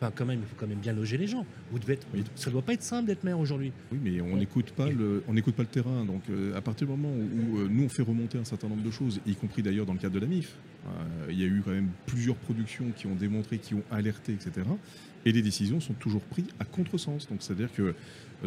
[0.00, 1.46] Enfin, quand même, il faut quand même bien loger les gens.
[1.70, 2.22] Vous devez être, Oui.
[2.34, 3.72] Ça doit pas être simple d'être maire aujourd'hui.
[3.90, 6.04] Oui, mais on n'écoute pas le, on pas le terrain.
[6.04, 8.68] Donc, euh, à partir du moment où, où, euh, nous on fait remonter un certain
[8.68, 10.54] nombre de choses, y compris d'ailleurs dans le cadre de la MIF,
[10.86, 14.32] euh, il y a eu quand même plusieurs productions qui ont démontré, qui ont alerté,
[14.32, 14.66] etc.
[15.26, 17.28] Et les décisions sont toujours prises à contresens.
[17.28, 17.94] Donc, c'est-à-dire que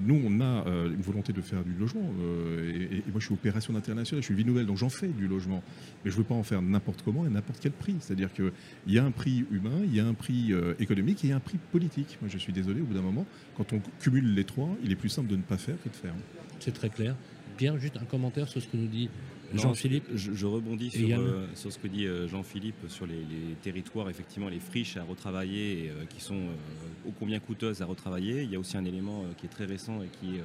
[0.01, 2.09] nous, on a euh, une volonté de faire du logement.
[2.21, 5.27] euh, et, moi, je suis opération internationale, je suis vie nouvelle, donc j'en fais du
[5.27, 5.61] logement.
[6.05, 7.95] Mais je ne veux pas en faire n'importe comment et n'importe quel prix.
[7.99, 8.51] C'est-à-dire qu'il
[8.87, 11.33] y a un prix humain, il y a un prix euh, économique et il y
[11.33, 12.17] a un prix politique.
[12.21, 13.25] Moi, je suis désolé, au bout d'un moment,
[13.57, 15.95] quand on cumule les trois, il est plus simple de ne pas faire que de
[15.95, 16.13] faire.
[16.61, 17.13] C'est très clair.
[17.57, 19.09] Pierre, juste un commentaire sur ce que nous dit
[19.53, 20.05] Jean-Philippe.
[20.13, 24.09] Je, je rebondis sur, euh, sur ce que dit euh, Jean-Philippe sur les, les territoires,
[24.09, 28.43] effectivement, les friches à retravailler et, euh, qui sont euh, ô combien coûteuses à retravailler.
[28.43, 30.43] Il y a aussi un élément euh, qui est très récent et qui est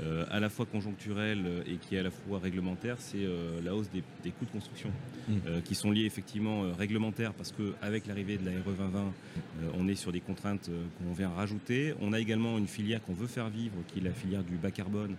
[0.00, 3.60] euh, à la fois conjoncturel euh, et qui est à la fois réglementaire, c'est euh,
[3.62, 4.90] la hausse des, des coûts de construction
[5.28, 5.32] Mm.
[5.46, 9.86] euh, qui sont liés effectivement réglementaires parce qu'avec l'arrivée de la RE 2020, euh, on
[9.86, 11.94] est sur des contraintes qu'on vient rajouter.
[12.00, 14.70] On a également une filière qu'on veut faire vivre qui est la filière du bas
[14.70, 15.16] carbone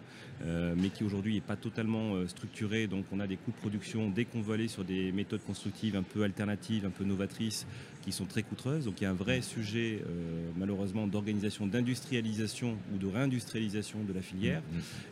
[0.76, 2.88] mais qui aujourd'hui n'est pas totalement structurée.
[2.88, 5.96] Donc on a des coûts de production dès qu'on veut aller sur des méthodes constructives
[5.96, 7.66] un peu alternatives, un peu novatrices,
[8.04, 8.86] qui sont très coûteuses.
[8.86, 14.14] Donc il y a un vrai sujet euh, malheureusement d'organisation, d'industrialisation ou de réindustrialisation de
[14.14, 14.62] la filière,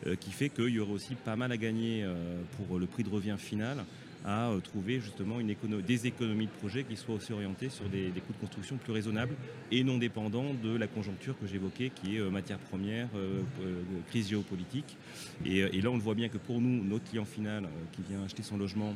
[0.07, 3.03] euh, qui fait qu'il y aurait aussi pas mal à gagner euh, pour le prix
[3.03, 3.77] de revient final
[4.23, 8.09] à trouver justement une écono- des économies de projet qui soient aussi orientées sur des,
[8.11, 9.33] des coûts de construction plus raisonnables
[9.71, 13.81] et non dépendants de la conjoncture que j'évoquais qui est euh, matière première, euh, euh,
[14.09, 14.95] crise géopolitique.
[15.43, 18.23] Et, et là on le voit bien que pour nous, notre client final qui vient
[18.23, 18.93] acheter son logement,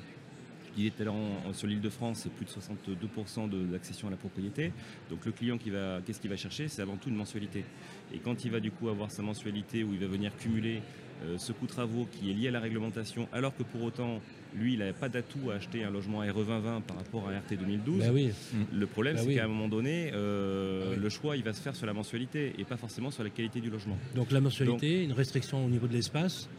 [1.00, 4.18] l'heure en- en- sur l'île de France, c'est plus de 62% de- d'accession à la
[4.18, 4.72] propriété.
[5.10, 6.68] Donc le client qui va, qu'est-ce qu'il va chercher?
[6.68, 7.64] C'est avant tout une mensualité.
[8.14, 10.82] Et quand il va du coup avoir sa mensualité où il va venir cumuler
[11.24, 14.20] euh, ce coût de travaux qui est lié à la réglementation, alors que pour autant,
[14.54, 17.56] lui, il n'avait pas d'atout à acheter un logement RE 2020 par rapport à RT
[17.58, 18.00] 2012.
[18.00, 18.32] Bah oui.
[18.74, 19.36] Le problème, Bah c'est oui.
[19.36, 21.02] qu'à un moment donné, euh, Ah oui.
[21.02, 23.62] le choix, il va se faire sur la mensualité et pas forcément sur la qualité
[23.62, 23.98] du logement.
[24.14, 26.50] Donc la mensualité, une restriction au niveau de l'espace.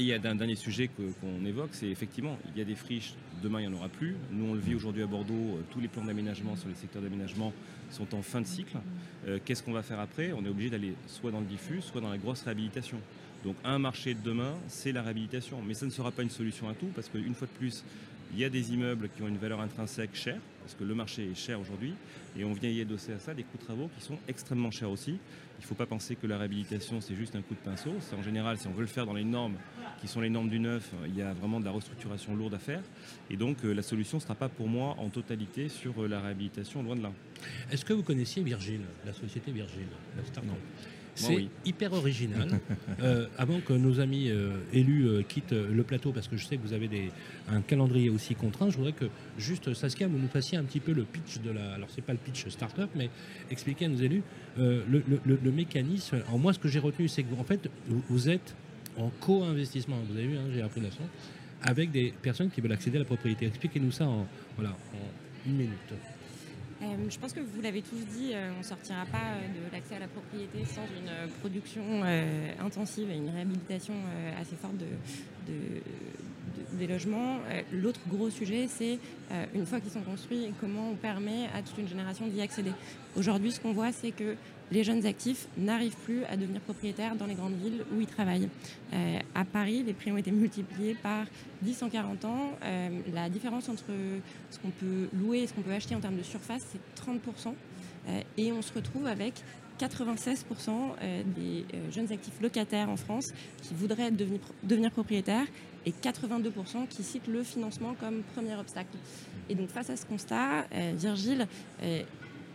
[0.00, 2.74] Et il y a un dernier sujet qu'on évoque, c'est effectivement, il y a des
[2.74, 4.16] friches, demain il n'y en aura plus.
[4.32, 7.02] Nous on le vit aujourd'hui à Bordeaux, euh, tous les plans d'aménagement sur les secteurs
[7.02, 7.52] d'aménagement
[7.90, 8.78] sont en fin de cycle.
[9.28, 10.32] Euh, Qu'est-ce qu'on va faire après?
[10.32, 12.96] On est obligé d'aller soit dans le diffus, soit dans la grosse réhabilitation.
[13.44, 15.58] Donc un marché de demain, c'est la réhabilitation.
[15.68, 17.84] Mais ça ne sera pas une solution à tout, parce qu'une fois de plus,
[18.32, 21.30] il y a des immeubles qui ont une valeur intrinsèque chère, parce que le marché
[21.30, 21.94] est cher aujourd'hui,
[22.38, 24.90] et on vient y adosser à ça des coûts de travaux qui sont extrêmement chers
[24.90, 25.18] aussi.
[25.58, 27.92] Il ne faut pas penser que la réhabilitation, c'est juste un coup de pinceau.
[28.00, 29.56] C'est en général, si on veut le faire dans les normes
[30.00, 32.58] qui sont les normes du neuf, il y a vraiment de la restructuration lourde à
[32.58, 32.82] faire.
[33.28, 36.20] Et donc, euh, la solution ne sera pas pour moi en totalité sur euh, la
[36.20, 37.12] réhabilitation, loin de là.
[37.70, 40.56] Est-ce que vous connaissiez Virgile, la société Virgile, la start-up?
[41.14, 41.48] C'est oui.
[41.64, 42.48] hyper original.
[43.02, 46.58] Euh, avant que nos amis euh, élus euh, quittent le plateau, parce que je sais
[46.58, 47.10] que vous avez des,
[47.48, 49.06] un calendrier aussi contraint, je voudrais que
[49.38, 51.72] juste Saskia, vous nous fassiez un petit peu le pitch de la.
[51.74, 53.08] Alors, c'est pas le pitch start-up, mais
[53.50, 54.22] expliquer à nos élus
[54.58, 56.16] le, le- le- le mécanisme.
[56.26, 58.54] Alors, moi, ce que j'ai retenu, c'est que, en fait, vous, vous êtes
[58.98, 59.96] en co-investissement.
[60.10, 61.04] Vous avez vu, hein, j'ai appris la leçon,
[61.62, 63.46] avec des personnes qui veulent accéder à la propriété.
[63.46, 65.70] Expliquez-nous ça en, voilà, en une minute.
[66.82, 69.72] Euh, je pense que vous l'avez tous dit, euh, on ne sortira pas euh, de
[69.72, 71.82] l'accès à la propriété sans une production
[72.64, 73.94] intensive et une réhabilitation
[74.40, 74.86] assez forte de,
[75.46, 77.38] de- de- des logements.
[77.72, 78.98] L'autre gros sujet, c'est
[79.54, 82.72] une fois qu'ils sont construits, comment on permet à toute une génération d'y accéder.
[83.16, 84.36] Aujourd'hui, ce qu'on voit, c'est que
[84.70, 88.48] les jeunes actifs n'arrivent plus à devenir propriétaires dans les grandes villes où ils travaillent.
[88.92, 91.26] Euh, à Paris, les prix ont été multipliés par
[91.62, 92.52] 10 en 40 ans.
[92.62, 93.86] Euh, la différence entre
[94.50, 97.54] ce qu'on peut louer et ce qu'on peut acheter en termes de surface, c'est 30%.
[98.08, 99.34] Euh, et on se retrouve avec
[99.78, 105.46] 96% euh, des jeunes actifs locataires en France qui voudraient devenir, devenir propriétaires
[105.86, 108.96] et 82% qui citent le financement comme premier obstacle.
[109.48, 111.46] Et donc face à ce constat, Virgile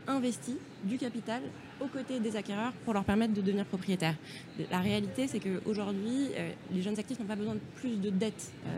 [0.07, 1.41] investit du capital
[1.81, 4.15] aux côtés des acquéreurs pour leur permettre de devenir propriétaires.
[4.71, 8.51] La réalité, c'est qu'aujourd'hui, euh, les jeunes actifs n'ont pas besoin de plus de dettes.
[8.65, 8.69] Euh,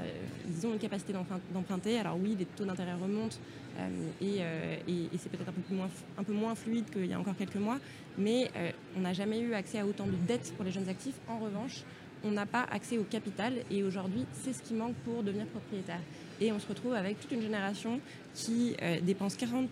[0.49, 1.99] ils ont une capacité d'emprunt- d'emprunter.
[1.99, 3.37] Alors oui, les taux d'intérêt remontent
[3.79, 7.35] euh, et, c'est peut-être un, peu moins- un peu moins fluide qu'il y a encore
[7.37, 7.77] quelques mois,
[8.17, 8.49] mais
[8.95, 11.15] on n'a jamais eu accès à autant de dettes pour les jeunes actifs.
[11.27, 11.83] En revanche,
[12.23, 15.99] on n'a pas accès au capital et aujourd'hui, c'est ce qui manque pour devenir propriétaire.
[16.41, 17.99] Et on se retrouve avec toute une génération
[18.37, 19.65] qui euh, dépense 40%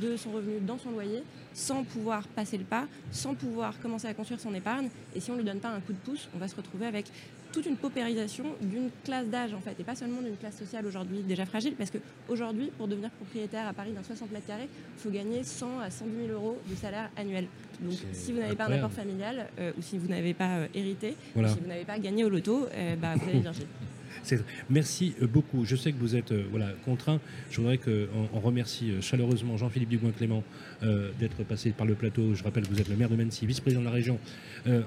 [0.00, 4.14] de son revenu dans son loyer sans pouvoir passer le pas, sans pouvoir commencer à
[4.14, 4.88] construire son épargne.
[5.14, 6.86] Et si on ne lui donne pas un coup de pouce, on va se retrouver
[6.86, 7.06] avec
[7.52, 11.20] toute une paupérisation d'une classe d'âge en fait, et pas seulement d'une classe sociale aujourd'hui
[11.22, 15.10] déjà fragile, parce qu'aujourd'hui, pour devenir propriétaire à Paris d'un 60 mètres carrés, il faut
[15.10, 17.46] gagner 100 à 110 000 euros de salaire annuel.
[17.80, 20.66] Donc si vous n'avez pas un apport familial, euh, ou si vous n'avez pas euh,
[20.74, 21.48] hérité, Voilà.
[21.50, 22.66] ou si vous n'avez pas gagné au loto,
[23.00, 23.66] bah, vous avez Virgile.
[24.70, 25.64] Merci euh, beaucoup.
[25.64, 27.20] Je sais que vous êtes euh, voilà, contraint.
[27.50, 30.42] Je voudrais qu'on on remercie euh, chaleureusement Jean-Philippe Dubois-Clément
[31.18, 32.34] d'être passé par le plateau.
[32.34, 34.18] Je rappelle que vous êtes le maire de Mency, vice-président de la région,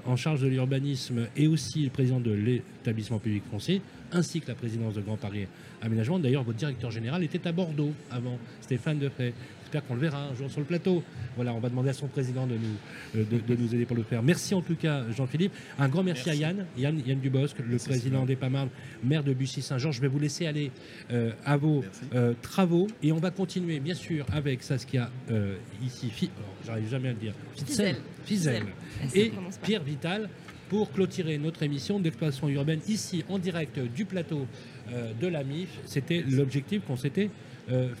[0.06, 3.80] en charge de l'urbanisme et aussi le président de l'établissement public français,
[4.12, 5.46] ainsi que la présidence de Grand Paris
[5.82, 6.20] Aménagement.
[6.20, 9.34] D'ailleurs, votre directeur général était à Bordeaux avant, Stéphane Defray.
[9.72, 11.00] J'espère qu'on le verra un jour sur le plateau.
[11.36, 13.96] Voilà, on va demander à son président de nous, euh, de, de nous aider pour
[13.96, 14.20] le faire.
[14.20, 15.52] Merci en tout cas, Jean-Philippe.
[15.78, 16.42] Un grand merci, Merci.
[16.42, 18.68] à Yann, Yann, Yann Dubosc, le président des PAMARD,
[19.04, 19.92] maire de Bussy-Saint-Jean.
[19.92, 20.72] Je vais vous laisser aller
[21.12, 21.84] euh, à vos
[22.16, 25.54] euh, travaux et on va continuer bien sûr avec Saskia euh,
[25.86, 27.94] ici, Fi- alors, j'arrive jamais à le dire, Fitzel.
[28.24, 28.64] Fitzel.
[29.08, 29.30] Ça et.
[29.62, 30.28] Pierre Vital
[30.68, 34.48] pour clôturer notre émission d'exploitation urbaine ici en direct du plateau
[34.92, 35.68] euh, de la MIF.
[35.86, 37.30] C'était l'objectif qu'on s'était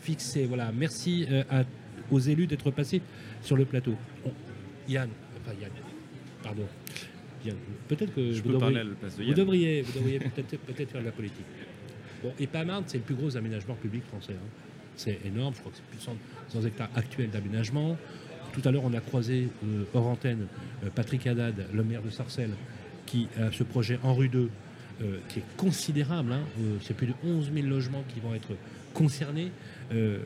[0.02, 0.46] fixé.
[0.46, 1.64] Voilà, merci euh, à-
[2.10, 3.00] aux élus d'être passés
[3.42, 3.94] sur le plateau.
[4.88, 5.08] Yann,
[5.40, 5.70] enfin Yann,
[6.42, 6.64] pardon.
[7.88, 9.36] Peut-être que Je vous peux parler devriez- à la place de vous Yann.
[9.36, 10.18] devriez, vous devriez
[10.66, 11.46] peut-être faire de la politique.
[12.22, 14.34] Bon, et Pamarde, c'est le plus gros aménagement public français.
[14.34, 14.48] hein.
[14.96, 16.16] C'est énorme, je crois que c'est plus de 100,
[16.60, 17.96] 100 hectares actuels d'aménagement.
[18.52, 20.46] Tout à l'heure, on a croisé euh, hors antenne
[20.84, 22.50] euh, Patrick Haddad, le maire de Sarcelles,
[23.06, 24.50] qui a ce projet en rue 2,
[25.02, 26.32] euh, qui est considérable.
[26.32, 26.40] hein.
[26.60, 28.50] Euh, c'est plus de 11 000 logements qui vont être
[28.94, 29.50] concernés.
[29.92, 30.20] Euh,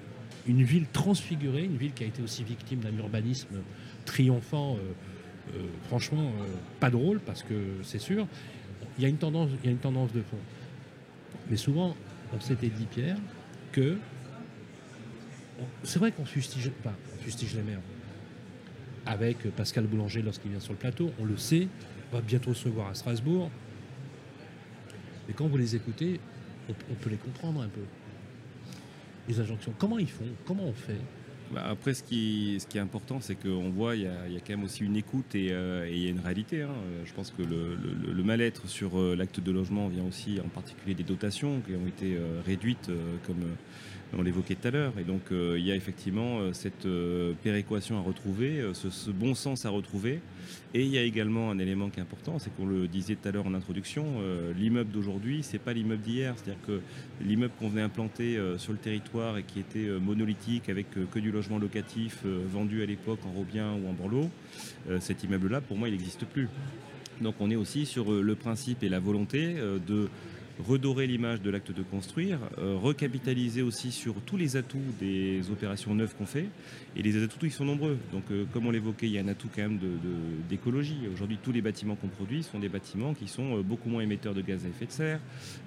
[0.46, 3.62] une ville transfigurée, une ville qui a été aussi victime d'un urbanisme
[4.05, 6.31] triomphant, euh, euh, franchement,
[6.81, 8.27] pas drôle, parce que c'est sûr,
[8.98, 10.37] il y a une tendance, il y a une tendance de fond.
[11.48, 11.96] Mais souvent,
[12.35, 13.16] on s'était dit, Pierre,
[13.72, 13.96] que
[15.83, 16.70] c'est vrai qu'on fustige,
[17.57, 17.81] les maires.
[19.07, 21.68] Avec Pascal Boulanger lorsqu'il vient sur le plateau, on le sait,
[22.12, 23.50] on va bientôt se voir à Strasbourg.
[25.27, 26.20] Mais quand vous les écoutez,
[26.68, 27.83] on peut les comprendre un peu.
[29.29, 29.73] Les injonctions.
[29.79, 30.27] Comment ils font?
[30.47, 30.99] Comment on fait?
[31.53, 34.51] Bah, après, ce qui, ce qui est important, c'est qu'on voit, il y, a, quand
[34.51, 36.63] même aussi une écoute et, euh, il y a une réalité.
[36.63, 36.71] hein.
[36.71, 40.95] Euh, Je pense que le, mal-être sur euh, l'acte de logement vient aussi en particulier
[40.95, 42.91] des dotations qui ont été réduites,
[43.27, 43.45] comme
[44.16, 44.92] On l'évoquait tout à l'heure.
[44.98, 49.11] Et donc, euh, il y a effectivement euh, cette euh, péréquation à retrouver, ce, ce
[49.11, 50.20] bon sens à retrouver.
[50.74, 53.29] Et il y a également un élément qui est important, c'est qu'on le disait tout
[53.29, 54.05] à l'heure en introduction,
[54.59, 56.35] l'immeuble d'aujourd'hui, c'est pas l'immeuble d'hier.
[56.37, 56.81] C'est-à-dire que
[57.24, 61.59] l'immeuble qu'on venait implanter sur le territoire et qui était monolithique avec que du logement
[61.59, 64.29] locatif vendu à l'époque en Robien ou en Borloo,
[64.98, 66.48] cet immeuble-là, pour moi, il n'existe plus.
[67.20, 69.55] Donc on est aussi sur le principe et la volonté
[69.87, 70.09] de
[70.69, 75.95] redorer l'image de l'acte de construire, euh, recapitaliser aussi sur tous les atouts des opérations
[75.95, 76.47] neuves qu'on fait.
[76.97, 77.97] Et les atouts, ils sont nombreux.
[78.12, 80.97] Donc, euh, comme on l'évoquait, il y a un atout quand même de- de- d'écologie.
[81.12, 84.35] Aujourd'hui, tous les bâtiments qu'on produit sont des bâtiments qui sont euh, beaucoup moins émetteurs
[84.35, 85.21] de gaz à effet de serre,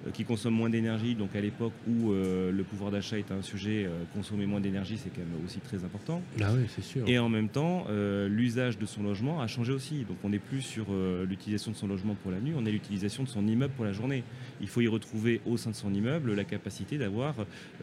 [0.06, 1.14] euh, qui consomment moins d'énergie.
[1.14, 4.96] Donc, à l'époque où euh, le pouvoir d'achat est un sujet, euh, consommer moins d'énergie,
[4.96, 6.22] c'est quand même aussi très important.
[6.40, 7.06] Ah oui, c'est sûr.
[7.06, 10.04] Et en même temps, euh, l'usage de son logement a changé aussi.
[10.08, 12.72] Donc on n'est plus sur euh, l'utilisation de son logement pour la nuit, on est
[12.72, 14.24] l'utilisation de son immeuble pour la journée.
[14.62, 17.34] Il faut y retrouver au sein de son immeuble la capacité d'avoir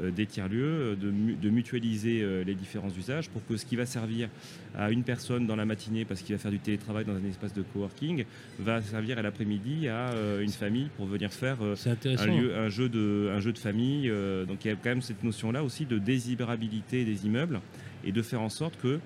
[0.02, 3.76] euh, des tiers-lieux, de, mu- de mutualiser euh, les différents usages pour que ce qui
[3.76, 4.30] va servir
[4.78, 7.54] à une personne dans la matinée parce qu'il va faire du télétravail dans un espace
[7.54, 8.26] de coworking
[8.60, 12.26] va servir à l'après-midi à euh, une famille pour venir faire euh, un, intéressant.
[12.26, 14.10] lieu, un, jeu de, un jeu de famille.
[14.10, 17.60] euh, donc il y a quand même cette notion-là aussi de désirabilité des immeubles
[18.04, 19.00] et de faire en sorte que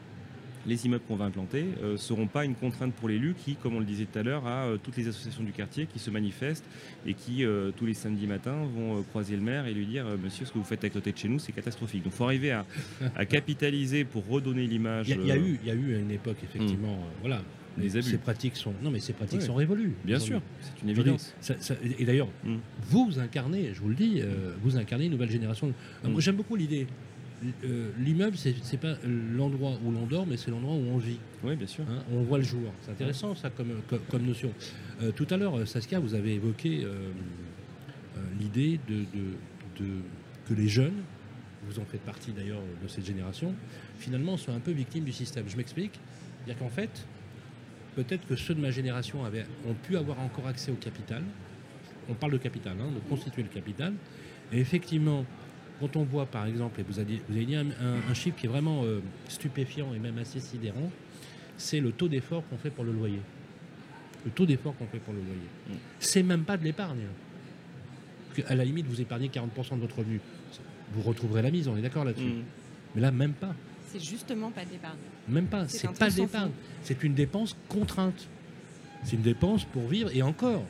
[0.67, 3.79] les immeubles qu'on va implanter ne seront pas une contrainte pour l'élu qui, comme on
[3.79, 6.65] le disait tout à l'heure, a euh, toutes les associations du quartier qui se manifestent
[7.05, 10.05] et qui, euh, tous les samedis matins, vont euh, croiser le maire et lui dire
[10.05, 12.03] euh, Monsieur, ce que vous faites à côté de chez nous, c'est catastrophique.
[12.03, 12.65] Donc il faut arriver à,
[13.15, 15.09] à capitaliser pour redonner l'image.
[15.09, 16.37] Il y, a- il y a euh, eu, il y a eu à une époque,
[16.43, 17.41] effectivement, euh, voilà.
[17.77, 18.01] Abus.
[18.01, 19.45] Ces pratiques sont, non, mais ces pratiques Ouais.
[19.45, 19.93] sont révolues.
[20.03, 21.33] Bien sûr, c'est une évidence.
[21.39, 22.55] ça- ça- et d'ailleurs, Mm.
[22.89, 25.67] vous incarnez, je vous le dis, euh, vous incarnez une nouvelle génération.
[26.03, 26.11] Euh, Mm.
[26.11, 26.87] Moi, j'aime beaucoup l'idée.
[27.63, 31.19] Euh, L'immeuble, c'est pas l'endroit où l'on dort, mais c'est l'endroit où on vit.
[31.43, 31.85] Oui, bien sûr.
[31.89, 32.71] hein, on voit le jour.
[32.81, 34.51] C'est intéressant, ça, comme, comme, comme notion.
[35.01, 36.87] Euh, tout à l'heure, euh, Saskia, vous avez évoqué euh,
[38.17, 40.01] euh, l'idée de, de- de-
[40.49, 40.95] que les jeunes,
[41.67, 43.53] vous en faites partie d'ailleurs de cette génération,
[43.99, 45.45] finalement soient un peu victimes du système.
[45.47, 45.93] Je m'explique.
[46.43, 47.05] C'est-à-dire qu'en fait,
[47.95, 51.23] peut-être que ceux de ma génération avaient, ont pu avoir encore accès au capital.
[52.09, 53.93] On parle de capital, hein, de constituer le capital.
[54.51, 55.25] Et effectivement,
[55.79, 58.37] quand on voit par exemple, et vous avez, vous avez dit un, un- un chiffre
[58.37, 60.91] qui est vraiment euh, stupéfiant et même assez sidérant,
[61.57, 63.19] c'est le taux d'effort qu'on fait pour le loyer.
[64.25, 65.79] Le taux d'effort qu'on fait pour le loyer.
[65.99, 67.03] C'est même pas de l'épargne.
[68.35, 70.19] Que, À la limite, vous épargnez 40% de votre revenu.
[70.93, 72.25] Vous retrouverez la mise, on est d'accord là-dessus.
[72.25, 72.43] Mm.
[72.95, 73.53] Mais là, même pas.
[73.87, 74.97] C'est justement pas d'épargne.
[75.27, 75.67] Même pas.
[75.67, 76.51] C'est pas d'épargne.
[76.83, 78.27] C'est une dépense contrainte.
[79.03, 80.63] C'est une dépense pour vivre et encore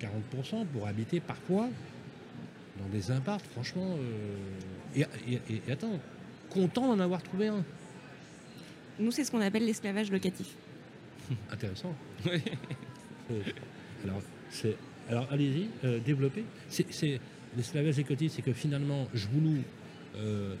[0.00, 1.68] 40% pour habiter parfois
[2.78, 3.96] dans des imparts, franchement.
[3.98, 4.36] euh,
[4.94, 5.00] Et,
[5.32, 5.98] et- et- et attends,
[6.50, 7.64] content d'en avoir trouvé un.
[8.98, 10.48] Nous, c'est ce qu'on appelle l'esclavage locatif.
[11.50, 11.94] Intéressant.
[12.26, 12.42] Oui.
[13.28, 13.54] C'est-
[14.04, 14.76] Alors, c'est,
[15.08, 16.44] alors allez-y, euh, développez.
[16.68, 17.20] C'est, c'est,
[17.56, 19.62] l'esclavage écotique, c'est que finalement, je vous loue
[20.16, 20.54] euh,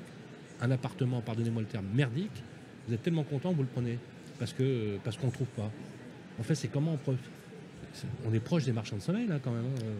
[0.60, 2.42] un appartement, pardonnez-moi le terme, merdique.
[2.88, 3.98] Vous êtes tellement content, vous le prenez.
[4.38, 5.70] Parce, que, parce qu'on ne trouve pas.
[6.40, 7.16] En fait, c'est comment on, prof-
[8.26, 9.66] on est proche des marchands de sommeil, là, quand même.
[9.66, 9.94] hein, euh.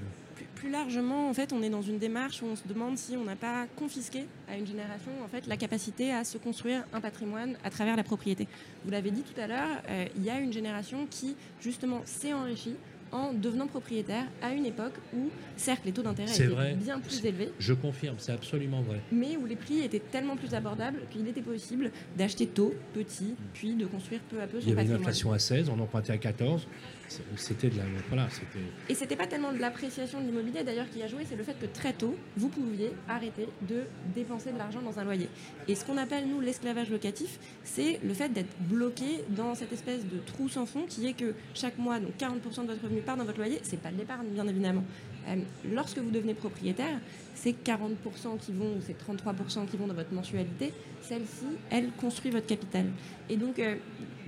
[0.63, 3.25] Plus, largement, en fait, on est dans une démarche où on se demande si on
[3.25, 5.11] n'a pas confisqué à une génération
[5.49, 8.47] la capacité à se construire un patrimoine à travers la propriété.
[8.85, 12.33] Vous l'avez dit tout à l'heure, euh, il y a une génération qui, justement, s'est
[12.33, 12.77] enrichie
[13.13, 16.75] en devenant propriétaire à une époque où, certes, les taux d'intérêt étaient vrai.
[16.75, 19.01] bien plus élevés, Je confirme, c'est absolument vrai.
[19.13, 23.75] mais où les prix étaient tellement plus abordables qu'il était possible d'acheter tôt, petit, puis
[23.75, 25.01] de construire peu à peu Il son y avait une patrimoine.
[25.03, 26.67] inflation à 16, on empruntait à 14.
[27.09, 27.83] C'est- C'était de la.
[28.09, 28.47] Voilà, c'était.
[28.89, 31.59] Et c'était pas tellement de l'appréciation de l'immobilier d'ailleurs qui a joué, c'est le fait
[31.59, 33.83] que très tôt, vous pouviez arrêter de
[34.15, 35.29] dépenser de l'argent dans un loyer.
[35.69, 40.07] Et ce qu'on appelle, nous, l'esclavage locatif, c'est le fait d'être bloqué dans cette espèce
[40.07, 43.17] de trou sans fond qui est que chaque mois, donc 40% de votre revenu part
[43.17, 44.85] dans votre loyer, c'est pas de l'épargne, bien évidemment.
[45.29, 45.37] Euh,
[45.73, 46.99] lorsque vous devenez propriétaire,
[47.35, 52.31] c'est 40% qui vont, ou c'est 33% qui vont dans votre mensualité, celle-ci, elle construit
[52.31, 52.87] votre capital.
[53.29, 53.77] Et donc, euh,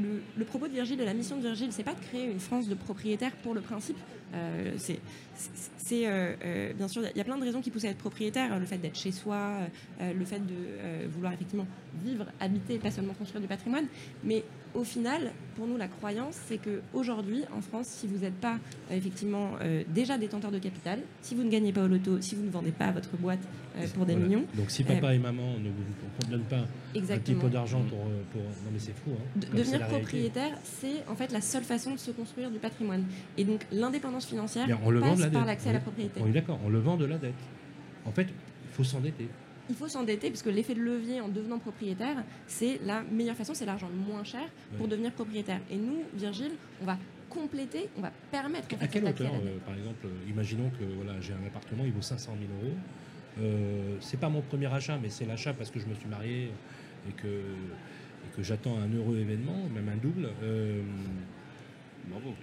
[0.01, 2.69] le, propos de Virgile, de la mission de Virgile, c'est pas de créer une France
[2.69, 3.99] de propriétaires pour le principe.
[4.35, 5.01] Euh, c'est,
[5.35, 7.99] c'est- euh, euh, bien sûr, il y a plein de raisons qui poussent à être
[7.99, 8.59] propriétaire.
[8.59, 9.37] Le fait d'être chez soi,
[10.01, 11.66] euh, le fait de euh, vouloir effectivement
[12.05, 13.85] vivre, habiter, pas seulement construire du patrimoine.
[14.25, 14.42] Mais
[14.75, 18.55] au final, pour nous, la croyance, c'est que aujourd'hui, en France, si vous n'êtes pas
[18.90, 22.35] euh, effectivement euh, déjà détenteur de capital, si vous ne gagnez pas au loto, si
[22.35, 23.38] vous ne vendez pas votre boîte
[23.79, 24.29] euh, pour des Voilà.
[24.29, 27.40] millions, Donc si papa et maman ne vous donnent pas un petit exactement.
[27.42, 28.40] peu d'argent pour, euh, pour.
[28.42, 29.11] Non, mais c'est fou.
[29.12, 33.05] Hein, De- devenir propriétaire, c'est en fait la seule façon de se construire du patrimoine.
[33.37, 36.21] Et donc l'indépendance financière Bien, on le vend la par l'accès à la propriété.
[36.23, 37.35] On est d'accord, on le vend de la dette.
[38.05, 39.29] En fait, il faut s'endetter.
[39.71, 43.55] Il faut s'endetter parce que l'effet de levier en devenant propriétaire, c'est la meilleure façon,
[43.55, 44.91] c'est l'argent le moins cher pour Ouais.
[44.93, 45.61] devenir propriétaire.
[45.71, 46.99] Et nous, Virgile, on va
[47.31, 49.49] compléter, on va permettre en À quelle hauteur, à la dette.
[49.55, 52.77] euh, par exemple, euh, imaginons que voilà, j'ai un appartement, il vaut 500 000 euros.
[53.41, 56.51] Euh, c'est pas mon premier achat, mais c'est l'achat parce que je me suis marié
[57.09, 60.29] et que, et que j'attends un heureux événement, même un double.
[60.43, 60.83] Euh,
[62.09, 62.35] Bravo.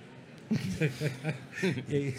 [1.91, 2.13] et,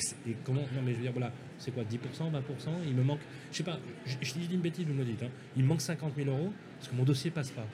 [0.44, 1.96] comment Non, mais je veux dire, voilà, c'est quoi 10%,
[2.30, 2.38] 20%
[2.86, 5.62] Il me manque, je sais pas, je, dis une bêtise, vous me dites, hein, il
[5.62, 7.66] me manque 50 000 euros parce que mon dossier passe pas.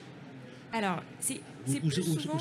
[0.71, 1.41] Alors, c'est
[1.79, 2.37] plus, souvent-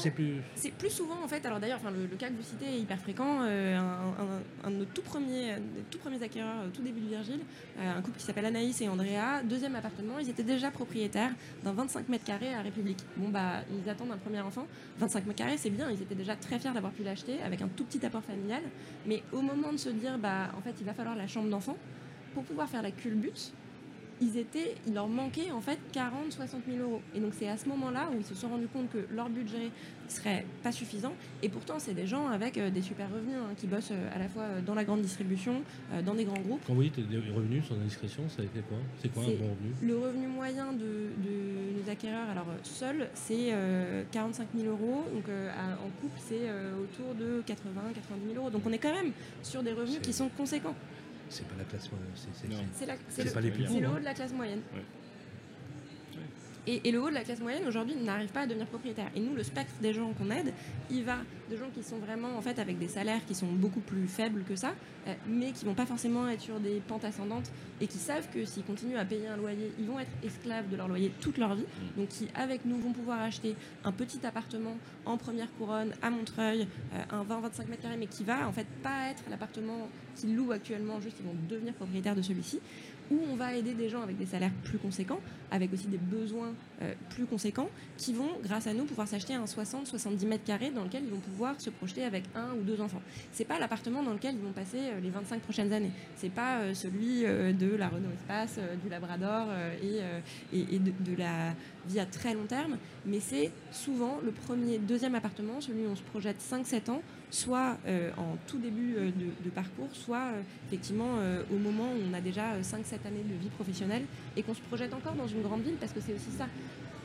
[0.79, 0.91] plus.
[0.91, 3.43] souvent, en fait, alors d'ailleurs, enfin, le, le cas que vous citez est hyper fréquent.
[3.43, 5.55] euh, un, un- un de nos tout premiers,
[5.91, 7.41] tout premiers acquéreurs au tout début de Virgile,
[7.79, 11.33] euh, un couple qui s'appelle Anaïs et Andrea, deuxième appartement, ils étaient déjà propriétaires
[11.65, 12.99] d'un 25 mètres carrés à République.
[13.17, 14.67] Bon, bah, ils attendent un premier enfant.
[14.99, 17.69] 25 mètres carrés, c'est bien, ils étaient déjà très fiers d'avoir pu l'acheter avec un
[17.69, 18.63] tout petit apport familial.
[19.07, 21.77] Mais au moment de se dire, bah, en fait, il va falloir la chambre d'enfant,
[22.35, 23.53] pour pouvoir faire la culbute,
[24.21, 27.01] ils étaient, il leur manquait en fait 40, 60 000 euros.
[27.15, 29.71] Et donc c'est à ce moment-là où ils se sont rendus compte que leur budget
[30.09, 31.13] serait pas suffisant.
[31.43, 34.19] Et pourtant, c'est des gens avec euh, des super revenus hein, qui bossent euh, à
[34.19, 35.63] la fois euh, dans la grande distribution,
[36.05, 36.63] dans des grands groupes.
[36.67, 38.79] Quand vous dites des revenus sans indiscrétion, ça a été quoi?
[39.03, 39.73] C'est quoi un bon revenu?
[39.83, 45.05] Le revenu moyen de, de nos acquéreurs, alors seul, c'est euh, 45 000 euros.
[45.13, 48.51] Donc euh, en couple, c'est euh, autour de 80, 90 000 euros.
[48.51, 50.75] Donc on est quand même sur des revenus qui sont conséquents.
[51.31, 52.09] C'est pas la classe moyenne.
[53.25, 54.01] c'est- pas les plus c'est le haut hein.
[54.01, 54.61] de la classe moyenne.
[54.75, 54.83] Ouais.
[56.67, 59.11] Et, et le haut de la classe moyenne aujourd'hui n'arrive pas à devenir propriétaire.
[59.15, 60.53] Et nous, le spectre des gens qu'on aide,
[60.91, 61.19] il va
[61.51, 64.45] de gens qui sont vraiment en fait avec des salaires qui sont beaucoup plus faibles
[64.45, 64.75] que ça,
[65.07, 68.45] euh, mais qui vont pas forcément être sur des pentes ascendantes et qui savent que
[68.45, 71.55] s'ils continuent à payer un loyer, ils vont être esclaves de leur loyer toute leur
[71.55, 71.65] vie.
[71.97, 76.67] Donc qui avec nous vont pouvoir acheter un petit appartement en première couronne à Montreuil,
[76.95, 80.53] euh, un 20-25 mètres carrés, mais qui va en fait pas être l'appartement qu'ils louent
[80.53, 82.61] actuellement, juste ils vont devenir propriétaires de celui-ci
[83.11, 86.53] où on va aider des gens avec des salaires plus conséquents, avec aussi des besoins
[86.83, 90.85] euh, plus conséquents, qui vont, grâce à nous, pouvoir s'acheter un 60-70 mètres carrés dans
[90.85, 93.03] lequel ils vont pouvoir se projeter avec un ou deux enfants.
[93.33, 95.93] C'est pas l'appartement dans lequel ils vont passer euh, les 25 prochaines années.
[96.17, 99.49] C'est pas euh, celui de la Renault Espace, du Labrador
[99.83, 101.55] et de, de la
[101.89, 105.97] vie à très long terme, mais c'est souvent le premier, deuxième appartement, celui où on
[105.97, 109.11] se projette 5-7 ans, soit euh, en tout début euh,
[109.45, 111.17] de, parcours, soit euh, effectivement
[111.53, 114.05] au moment où on a déjà 5-7 années de vie professionnelle
[114.37, 116.47] et qu'on se projette encore dans une grande ville, parce que c'est aussi ça.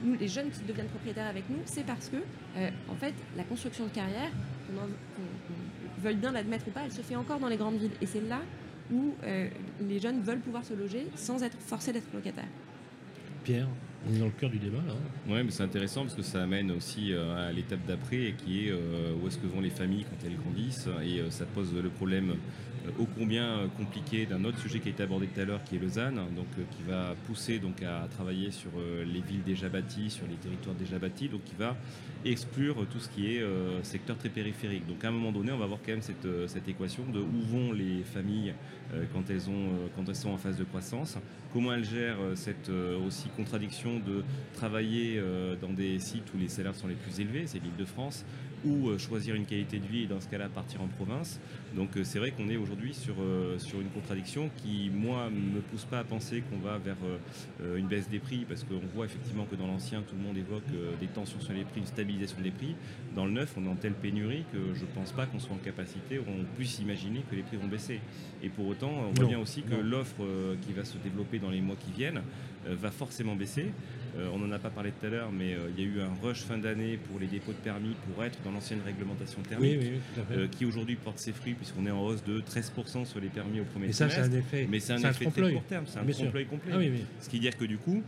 [0.03, 2.17] Nous, les jeunes qui deviennent propriétaires avec nous, c'est parce que,
[2.89, 4.29] en fait, la construction de carrière,
[4.67, 7.91] qu'on qu'on- veuille bien l'admettre ou pas, elle se fait encore dans les grandes villes.
[8.01, 8.41] Et c'est là
[8.91, 9.13] où
[9.81, 12.49] les jeunes veulent pouvoir se loger sans être forcés d'être locataires.
[13.45, 13.67] Pierre,
[14.09, 14.93] on est dans le cœur du débat là.
[14.93, 15.31] hein.
[15.31, 18.71] Ouais, mais c'est intéressant parce que ça amène aussi euh, à l'étape d'après, qui est
[18.71, 21.89] euh, où est-ce que vont les familles quand elles grandissent, et euh, ça pose le
[21.89, 22.35] problème
[22.99, 25.75] ô combien euh, compliqué d'un autre sujet qui a été abordé tout à l'heure, qui
[25.75, 29.69] est Lausanne, donc euh, qui va pousser donc à travailler sur euh, les villes déjà
[29.69, 31.75] bâties, sur les territoires déjà bâtis, donc qui va
[32.25, 34.87] exclure tout ce qui est euh, secteur très périphérique.
[34.87, 37.41] Donc à un moment donné, on va avoir quand même cette, euh, équation de où
[37.49, 38.53] vont les familles
[38.93, 41.17] euh, quand elles euh, sont en phase de croissance,
[41.51, 46.37] comment elles gèrent euh, cette euh, aussi contradiction de travailler euh, dans des sites où
[46.37, 48.25] les salaires sont les plus élevés, c'est l'île de France,
[48.65, 51.39] ou euh, choisir une qualité de vie et dans ce cas-là partir en province.
[51.75, 55.61] Donc euh, c'est vrai qu'on est aujourd'hui sur, euh, sur une contradiction qui, moi, me
[55.61, 56.95] pousse pas à penser qu'on va vers
[57.75, 60.63] une baisse des prix, parce qu'on voit effectivement que dans l'ancien, tout le monde évoque
[60.99, 62.75] des tensions sur les prix, une stabilisation des prix.
[63.15, 65.63] Dans le neuf, on est en telle pénurie que je pense pas qu'on soit en
[65.63, 67.99] capacité, ou on puisse imaginer que les prix vont baisser.
[68.41, 70.23] Et pour autant, on voit bien aussi que l'offre
[70.61, 72.21] qui va se développer dans les mois qui viennent
[72.65, 73.71] va forcément baisser.
[74.17, 75.99] Euh, on n'en a pas parlé tout à l'heure, mais euh, il y a eu
[76.01, 79.71] un rush fin d'année pour les dépôts de permis pour être dans l'ancienne réglementation thermique,
[79.71, 80.39] Oui, oui, oui, tout à fait.
[80.41, 83.59] euh, qui aujourd'hui porte ses fruits puisqu'on est en hausse de 13% sur les permis
[83.61, 84.35] au premier Et ça, c'est trimestre.
[84.35, 84.67] un effet.
[84.69, 86.71] mais c'est un effet très court terme, c'est un trompe-l'œil complet.
[86.73, 87.03] Ah oui, oui.
[87.21, 88.03] Ce qui veut dire que du coup,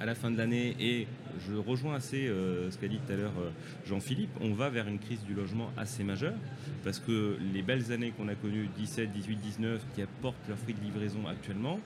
[0.00, 1.06] à la fin de l'année, et
[1.46, 3.50] je rejoins assez euh, ce qu'a dit tout à l'heure euh,
[3.86, 6.34] Jean-Philippe, on va vers une crise du logement assez majeure,
[6.82, 10.74] parce que les belles années qu'on a connues, 17, 18, 19, qui apportent leurs fruits
[10.74, 11.78] de livraison actuellement,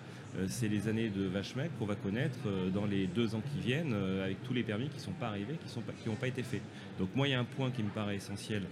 [0.49, 3.61] c'est les années de vache maigre qu'on va connaître euh, dans les deux ans qui
[3.61, 6.09] viennent, euh, avec tous les permis qui ne sont pas arrivés, qui n'ont pas, qui
[6.09, 6.63] ont pas été faits.
[6.99, 8.63] Donc moi, il y a un point qui me paraît essentiel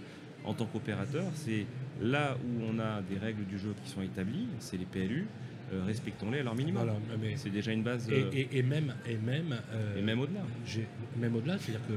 [0.45, 1.65] en tant qu'opérateur, c'est
[2.01, 5.27] là où on a des règles du jeu qui sont établies, c'est les PLU,
[5.73, 6.83] euh, respectons-les à leur minimum.
[6.83, 8.09] Voilà, mais- C'est déjà une base.
[8.09, 10.41] et, euh, et- et même, et même, euh, et même au-delà.
[10.65, 10.87] j'ai-
[11.19, 11.93] même au-delà, c'est-à-dire que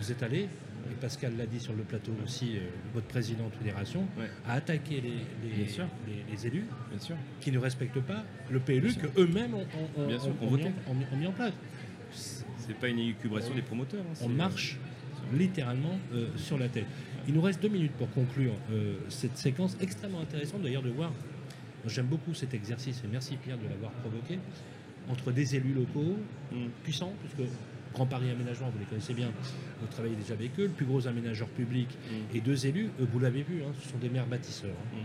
[0.00, 0.46] vous êtes allé,
[0.90, 2.60] et Pascal l'a dit sur le plateau aussi, euh,
[2.94, 4.30] votre président de fédération, Ouais.
[4.46, 5.86] a attaqué les, les- Bien sûr.
[6.06, 7.16] les- les élus Bien sûr.
[7.40, 9.66] qui ne respectent pas le PLU qu'eux-mêmes ont,
[11.16, 11.52] mis, en, place.
[12.58, 14.02] C'est pas une élucubration des promoteurs.
[14.02, 14.76] hein, On marche
[15.36, 16.86] littéralement euh, sur la tête.
[17.28, 21.12] Il nous reste deux minutes pour conclure euh, cette séquence extrêmement intéressante d'ailleurs de voir.
[21.86, 24.38] J'aime beaucoup cet exercice et merci Pierre de l'avoir provoqué
[25.08, 26.16] entre des élus locaux
[26.52, 26.66] Mm.
[26.82, 27.50] puissants, puisque
[27.94, 29.30] Grand Paris Aménagement, vous les connaissez bien,
[29.80, 32.36] vous travaillez déjà avec eux, le plus gros aménageur public Mm.
[32.36, 34.70] et deux élus, vous l'avez vu, hein, ce sont des maires bâtisseurs.
[34.94, 34.98] hein.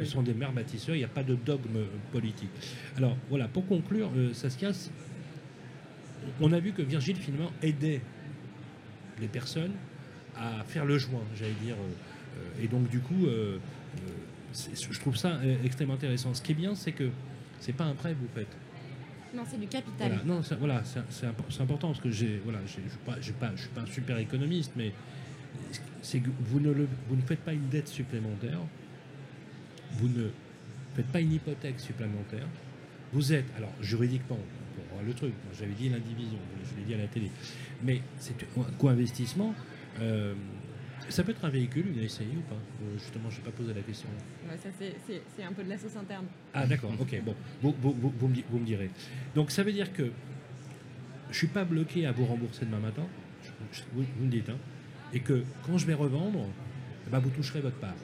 [0.00, 2.50] Ce sont des maires bâtisseurs, il n'y a pas de dogme euh, politique.
[2.96, 4.32] Alors voilà, pour conclure, euh,
[6.40, 8.00] on a vu que Virgile finalement aidait
[9.20, 9.72] les personnes
[10.36, 11.76] à faire le joint, j'allais dire.
[11.76, 13.58] euh, euh, et donc du coup, euh,
[14.54, 16.34] je trouve ça extrêmement intéressant.
[16.34, 17.10] Ce qui est bien, c'est que
[17.60, 18.48] c'est pas un prêt que vous faites.
[19.34, 20.08] Non, c'est du capital.
[20.12, 23.12] Voilà, non, voilà, c'est c'est impor- c'est important parce que j'ai, voilà, je suis pas,
[23.14, 23.18] pas,
[23.56, 24.92] je suis pas un super économiste, mais
[26.02, 28.58] c'est que vous ne, le- vous ne faites pas une dette supplémentaire,
[29.92, 30.28] vous ne
[30.94, 32.46] faites pas une hypothèque supplémentaire.
[33.12, 34.38] Vous êtes, alors juridiquement,
[35.04, 36.38] le truc, j'avais dit l'indivision,
[36.70, 37.30] je l'ai dit à la télé,
[37.82, 39.54] mais c'est un co-investissement.
[40.00, 40.34] euh,
[41.08, 43.72] ça peut être un véhicule, une SCI ou pas Euh, Justement, je n'ai pas posé
[43.74, 44.08] la question.
[44.48, 46.26] Ouais, ça, c'est- un peu de la sauce interne.
[46.52, 48.90] Ah d'accord, ok, bon, vous, vous- vous- vous me, di- vous me direz.
[49.34, 50.10] Donc ça veut dire que
[51.30, 53.02] je suis pas bloqué à vous rembourser demain matin,
[53.42, 54.56] je- je- vous, vous me dites, hein,
[55.12, 56.46] et que quand je vais revendre,
[57.06, 57.94] eh ben, vous toucherez votre part.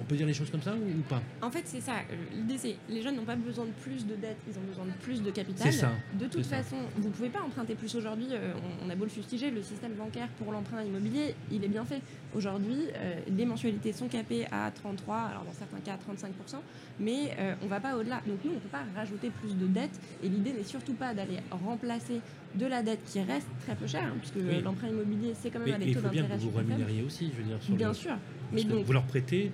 [0.00, 1.20] On peut dire les choses comme ça ou, ou pas?
[1.42, 1.92] En fait, c'est ça.
[2.10, 4.86] Euh, L'idée, c'est les jeunes n'ont pas besoin de plus de dettes, ils ont besoin
[4.86, 5.70] de plus de capital.
[5.72, 6.56] C'est ça, De toute ça.
[6.62, 8.26] façon, vous ne pouvez pas emprunter plus aujourd'hui.
[8.32, 11.68] euh, on, on a beau le fustiger, le système bancaire pour l'emprunt immobilier, il est
[11.68, 12.00] bien fait.
[12.34, 16.60] Aujourd'hui, euh, les mensualités sont capées à 33, alors dans certains cas à 35%,
[16.98, 18.22] mais euh, on ne va pas au-delà.
[18.26, 19.98] Donc nous, on ne peut pas rajouter plus de dettes.
[20.22, 22.20] Et l'idée n'est surtout pas d'aller remplacer
[22.54, 24.62] de la dette qui reste très peu chère, hein, puisque euh, Oui.
[24.62, 26.50] l'emprunt immobilier, c'est quand même Mais à des il taux faut bien que d'intérêt vous
[26.50, 26.72] vous super faibles.
[26.82, 27.62] rémunériez aussi, je veux dire.
[27.62, 28.10] Sur Bien le- sûr.
[28.10, 29.50] parce Mais donc, vous leur prêtez, euh,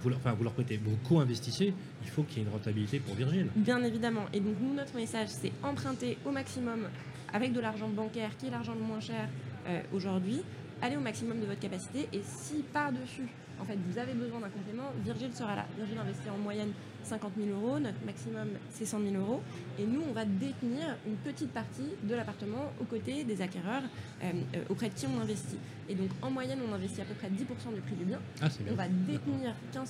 [0.00, 1.72] vous leur, enfin vous leur prêtez, vous co-investissez,
[2.02, 3.48] il faut qu'il y ait une rentabilité pour Virgile.
[3.56, 4.26] Bien évidemment.
[4.32, 6.88] Et donc, notre message, c'est emprunter au maximum
[7.32, 9.28] avec de l'argent bancaire, qui est l'argent le moins cher
[9.68, 10.42] euh, aujourd'hui.
[10.82, 12.08] Allez au maximum de votre capacité.
[12.12, 13.28] Et si par-dessus,
[13.60, 15.66] en fait, vous avez besoin d'un complément, Virgile sera là.
[15.76, 17.78] Virgile investit en moyenne 50 000 euros.
[17.78, 19.40] Notre maximum, c'est 100 000 euros.
[19.78, 23.82] Et nous, on va détenir une petite partie de l'appartement aux côtés des acquéreurs
[24.22, 25.58] euh, euh, auprès de qui on investit.
[25.88, 28.18] Et donc, en moyenne, on investit à peu près 10% du prix du bien.
[28.42, 28.48] Ah.
[28.70, 29.86] On va détenir 15%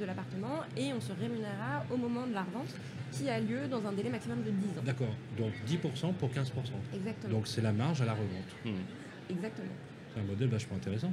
[0.00, 2.74] de l'appartement et on se rémunérera au moment de la revente
[3.12, 4.82] qui a lieu dans un délai maximum de 10 ans.
[4.84, 6.34] D'accord, donc 10% pour 15%.
[6.94, 7.34] Exactement.
[7.34, 8.74] Donc c'est la marge à la revente.
[9.30, 9.72] Exactement.
[10.14, 11.12] C'est un modèle vachement intéressant.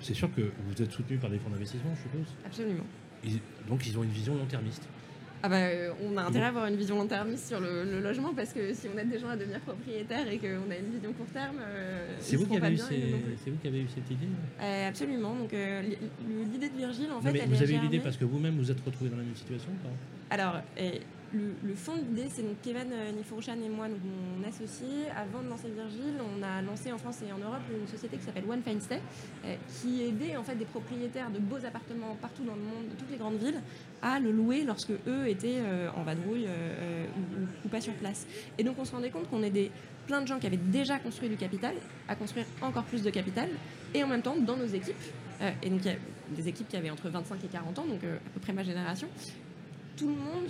[0.00, 2.34] C'est sûr que vous êtes soutenu par des fonds d'investissement, je suppose.
[2.44, 2.84] Absolument.
[3.24, 4.82] Ils- donc ils ont une vision long-termiste.
[5.42, 8.34] Ah bah, euh, on a intérêt à avoir une vision long-termiste sur le, le logement
[8.34, 11.12] parce que si on aide des gens à devenir propriétaires et qu'on a une vision
[11.14, 14.26] court terme, euh, C'est vous, qui avez eu ces- vous qui avez eu cette idée
[14.60, 15.34] Euh, absolument.
[15.36, 15.96] Donc euh, li-
[16.52, 18.24] l'idée de Virgile, en Non, fait, mais elle Vous est avez eu l'idée parce que
[18.26, 19.94] vous-même vous êtes retrouvé dans la même situation ou pas?
[20.34, 20.60] Alors,
[21.32, 24.86] le, le fond de l'idée, c'est donc Kevin euh, Nifourchan et moi, donc mon associé.
[25.16, 28.24] Avant de lancer Virgile, on a lancé en France et en Europe une société qui
[28.24, 29.00] s'appelle One Fine Stay,
[29.44, 32.96] euh, qui aidait en fait des propriétaires de beaux appartements partout dans le monde, de
[32.98, 33.60] toutes les grandes villes,
[34.02, 38.26] à le louer lorsque eux étaient euh, en vadrouille ou, ou- pas sur place.
[38.58, 39.70] Et donc, on se rendait compte qu'on aidait
[40.08, 41.74] plein de gens qui avaient déjà construit du capital
[42.08, 43.48] à construire encore plus de capital,
[43.94, 44.96] et en même temps dans nos équipes.
[45.62, 45.96] et donc, il y a
[46.36, 49.06] des équipes qui avaient entre 25 et 40 ans, donc à peu près ma génération
[49.96, 50.48] tout le monde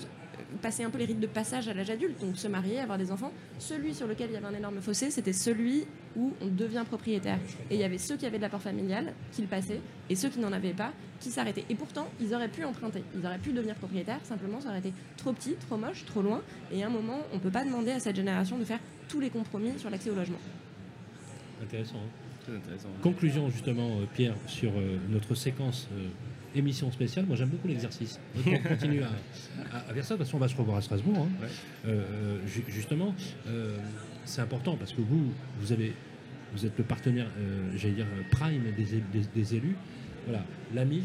[0.63, 3.13] passait un peu les rites de passage à l'âge adulte, donc se marier, avoir des
[3.13, 3.33] enfants.
[3.59, 5.85] Celui sur lequel il y avait un énorme fossé, c'était celui
[6.17, 7.39] où on devient propriétaire.
[7.71, 10.29] Et il y avait ceux qui avaient de l'apport familial, qui le passaient, et ceux
[10.29, 11.65] qui n'en avaient pas, qui s'arrêtaient.
[11.69, 14.93] Et pourtant, ils auraient pu emprunter, ils auraient pu devenir propriétaires, simplement ça aurait été
[15.17, 16.43] trop petit, trop moche, trop loin.
[16.73, 19.21] Et à un moment, on ne peut pas demander à cette génération de faire tous
[19.21, 20.39] les compromis sur l'accès au logement.
[21.63, 21.97] Intéressant.
[21.97, 22.09] hein.
[22.45, 22.89] Très intéressant.
[23.03, 26.09] Conclusion justement, euh, Pierre, sur euh, notre séquence euh,
[26.55, 27.27] émission spéciale.
[27.27, 28.19] Moi j'aime beaucoup l'exercice.
[28.47, 29.11] On continue à,
[29.77, 30.15] à- à faire ça.
[30.15, 31.17] De toute façon, on va se revoir à Strasbourg.
[31.19, 31.29] hein.
[31.43, 31.49] Ouais.
[31.87, 33.15] Euh, euh, ju- justement,
[33.49, 33.77] euh,
[34.25, 35.93] c'est important parce que vous, vous avez,
[36.55, 39.03] vous êtes le partenaire, euh, j'allais dire prime des-
[39.35, 39.77] des élus.
[40.27, 40.45] Voilà,
[40.75, 41.05] la MIF,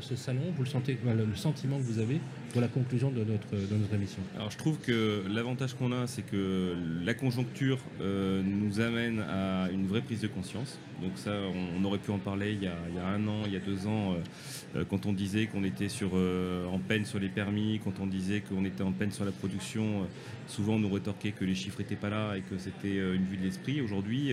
[0.00, 2.20] ce salon, vous le sentez, le sentiment que vous avez
[2.54, 4.22] pour la conclusion de notre, de notre émission.
[4.36, 9.68] Alors je trouve que l'avantage qu'on a, c'est que la conjoncture euh, nous amène à
[9.72, 10.78] une vraie prise de conscience.
[11.02, 11.32] Donc ça,
[11.76, 14.12] on, aurait pu en parler il y a, un an, il y a deux ans,
[14.12, 18.06] euh, euh, quand on disait qu'on était sur, en peine sur les permis, quand on
[18.06, 20.06] disait qu'on était en peine sur la production.
[20.46, 23.36] souvent, on nous rétorquait que les chiffres n'étaient pas là et que c'était une vue
[23.36, 23.80] de l'esprit.
[23.80, 24.32] Aujourd'hui,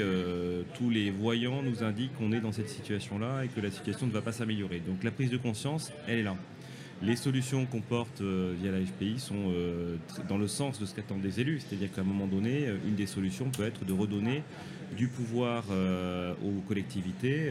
[0.76, 4.12] tous les voyants nous indiquent qu'on est dans cette situation-là et que la situation ne
[4.12, 4.51] va pas s'améliorer.
[4.60, 6.36] Donc la prise de conscience, elle est là.
[7.04, 9.96] Les solutions qu'on porte euh, via la FPI sont euh,
[10.30, 12.94] dans le sens de ce qu'attendent les élus, c'est-à-dire qu'à un moment donné, euh, une
[12.94, 14.44] des solutions peut être de redonner
[14.96, 17.50] du pouvoir euh, aux collectivités.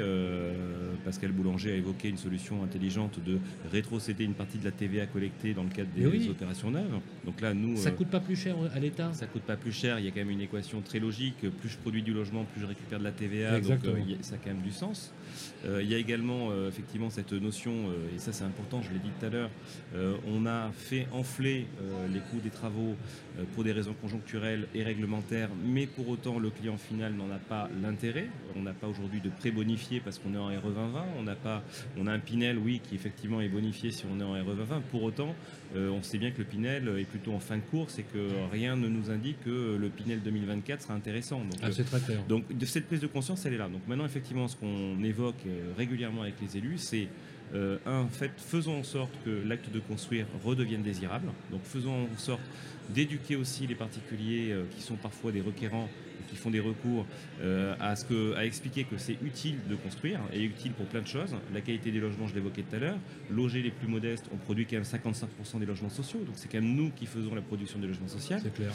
[1.07, 3.38] Pascal Boulanger a évoqué une solution intelligente de
[3.72, 6.28] rétrocéder une partie de la TVA collectée dans le cadre des oui.
[6.30, 7.01] opérations neuves.
[7.24, 9.98] Donc là, nous, Ça coûte pas plus cher à l'État ça coûte pas plus cher,
[9.98, 11.40] il y a quand même une équation très logique.
[11.61, 13.57] Plus je produis du logement, plus je récupère de la TVA.
[13.57, 13.94] Exactement.
[13.94, 15.12] Donc ça a quand même du sens.
[15.64, 18.93] Euh, il y a également euh, effectivement cette notion, euh, et ça c'est important, je
[18.93, 19.51] l'ai dit tout à l'heure,
[20.26, 21.66] on a fait enfler
[22.12, 22.95] les coûts des travaux
[23.55, 27.68] pour des raisons conjoncturelles et réglementaires, mais pour autant le client final n'en n'a pas
[27.82, 28.28] l'intérêt.
[28.57, 31.05] On n'a pas aujourd'hui de pré-bonifié parce qu'on est en RE 2020.
[31.18, 31.26] On
[31.99, 34.82] on a un Pinel, oui, qui effectivement est bonifié si on est en RE 2020.
[34.91, 35.34] Pour autant,
[35.77, 38.18] euh, on sait bien que le Pinel est plutôt en fin de course et que
[38.51, 41.39] rien ne nous indique que le Pinel 2024 sera intéressant.
[41.41, 42.25] Donc, Ah, très clair.
[42.29, 43.68] donc de cette prise de conscience, elle est là.
[43.68, 47.09] Donc maintenant, effectivement, ce qu'on évoque euh, régulièrement avec les élus, c'est
[47.55, 51.29] euh, un fait, faisons en sorte que l'acte de construire redevienne désirable.
[51.51, 52.43] Donc faisons en sorte
[52.95, 55.89] d'éduquer aussi les particuliers euh, qui sont parfois des requérants
[56.31, 57.07] qui font des recours
[57.43, 61.03] euh, à, ce que, à expliquer que c'est utile de construire et utile pour plein
[61.03, 61.35] de choses.
[61.53, 62.99] La qualité des logements, je l'évoquais tout à l'heure.
[63.31, 66.20] Loger les plus modestes, on produit quand même 55% des logements sociaux.
[66.24, 68.37] Donc c'est quand même nous qui faisons la production des logements sociaux.
[68.43, 68.72] C'est clair.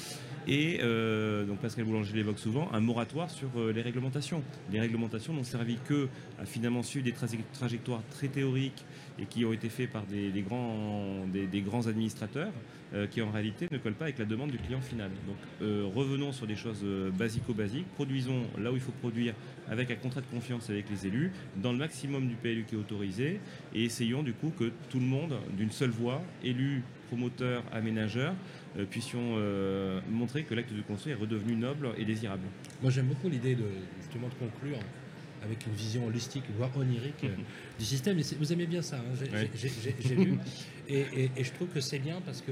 [0.48, 4.44] Et euh, donc Pascal Boulanger l'évoque souvent, un moratoire sur euh, les réglementations.
[4.72, 6.08] Les réglementations n'ont servi que
[6.40, 8.84] à finalement suivre des traje- trajectoires très théoriques
[9.18, 12.52] et qui ont été faits par des, des grands, des, des grands administrateurs
[12.94, 15.10] euh, qui en réalité ne collent pas avec la demande du client final.
[15.28, 19.34] Donc euh, revenons sur des choses euh, basico-basiques, produisons là où il faut produire
[19.70, 21.32] avec un contrat de confiance avec les élus,
[21.62, 23.40] dans le maximum du PLU qui est autorisé,
[23.74, 28.36] et essayons du coup que tout le monde, d'une seule voix, élus, promoteurs, aménageurs,
[28.78, 29.38] euh, puissions
[30.12, 32.44] montrer que l'acte de construire est redevenu noble et désirable.
[32.82, 33.64] Moi, j'aime beaucoup l'idée de
[34.02, 34.78] justement de conclure
[35.44, 37.30] avec une vision holistique, voire onirique euh,
[37.80, 38.18] du système.
[38.20, 40.24] Et vous aimez bien ça, hein, j'ai Ouais.
[40.26, 40.38] lu.
[40.90, 42.52] Et, je trouve que c'est bien parce que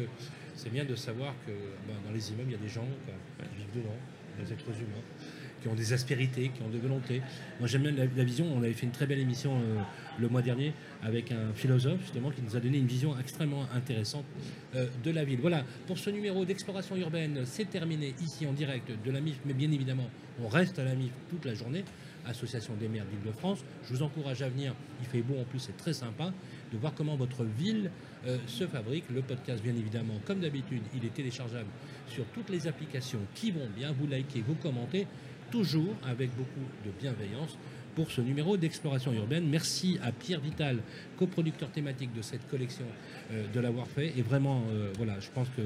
[0.56, 3.46] c'est bien de savoir que ben, dans les immeubles, il y a des gens quoi,
[3.50, 3.96] qui vivent dedans,
[4.40, 5.04] des êtres humains,
[5.62, 7.22] qui ont des aspérités, qui ont des volontés.
[7.60, 8.46] Moi, j'aime bien la, la vision.
[8.54, 9.82] On avait fait une très belle émission euh,
[10.20, 14.26] le mois dernier avec un philosophe, justement, qui nous a donné une vision extrêmement intéressante
[14.76, 15.40] euh, de la ville.
[15.40, 19.54] Voilà, pour ce numéro d'exploration urbaine, c'est terminé ici en direct de la MIF, mais
[19.54, 20.10] bien évidemment,
[20.44, 21.84] on reste à la MIF toute la journée,
[22.26, 23.64] Association des maires d'Île-de-France.
[23.86, 26.34] Je vous encourage à venir, il fait beau en plus, c'est très sympa,
[26.74, 27.92] de voir comment votre ville
[28.26, 29.06] euh, se fabrique.
[29.14, 31.70] Le podcast, bien évidemment, comme d'habitude, il est téléchargeable
[32.08, 33.92] sur toutes les applications qui vont bien.
[33.94, 35.08] Vous likez, vous commentez,
[35.52, 37.58] toujours avec beaucoup de bienveillance
[37.96, 39.48] pour ce numéro d'exploration urbaine.
[39.48, 40.80] Merci à Pierre Vital,
[41.16, 42.86] coproducteur thématique de cette collection,
[43.32, 44.18] euh, de l'avoir fait.
[44.18, 45.62] Et vraiment, euh, voilà, je pense que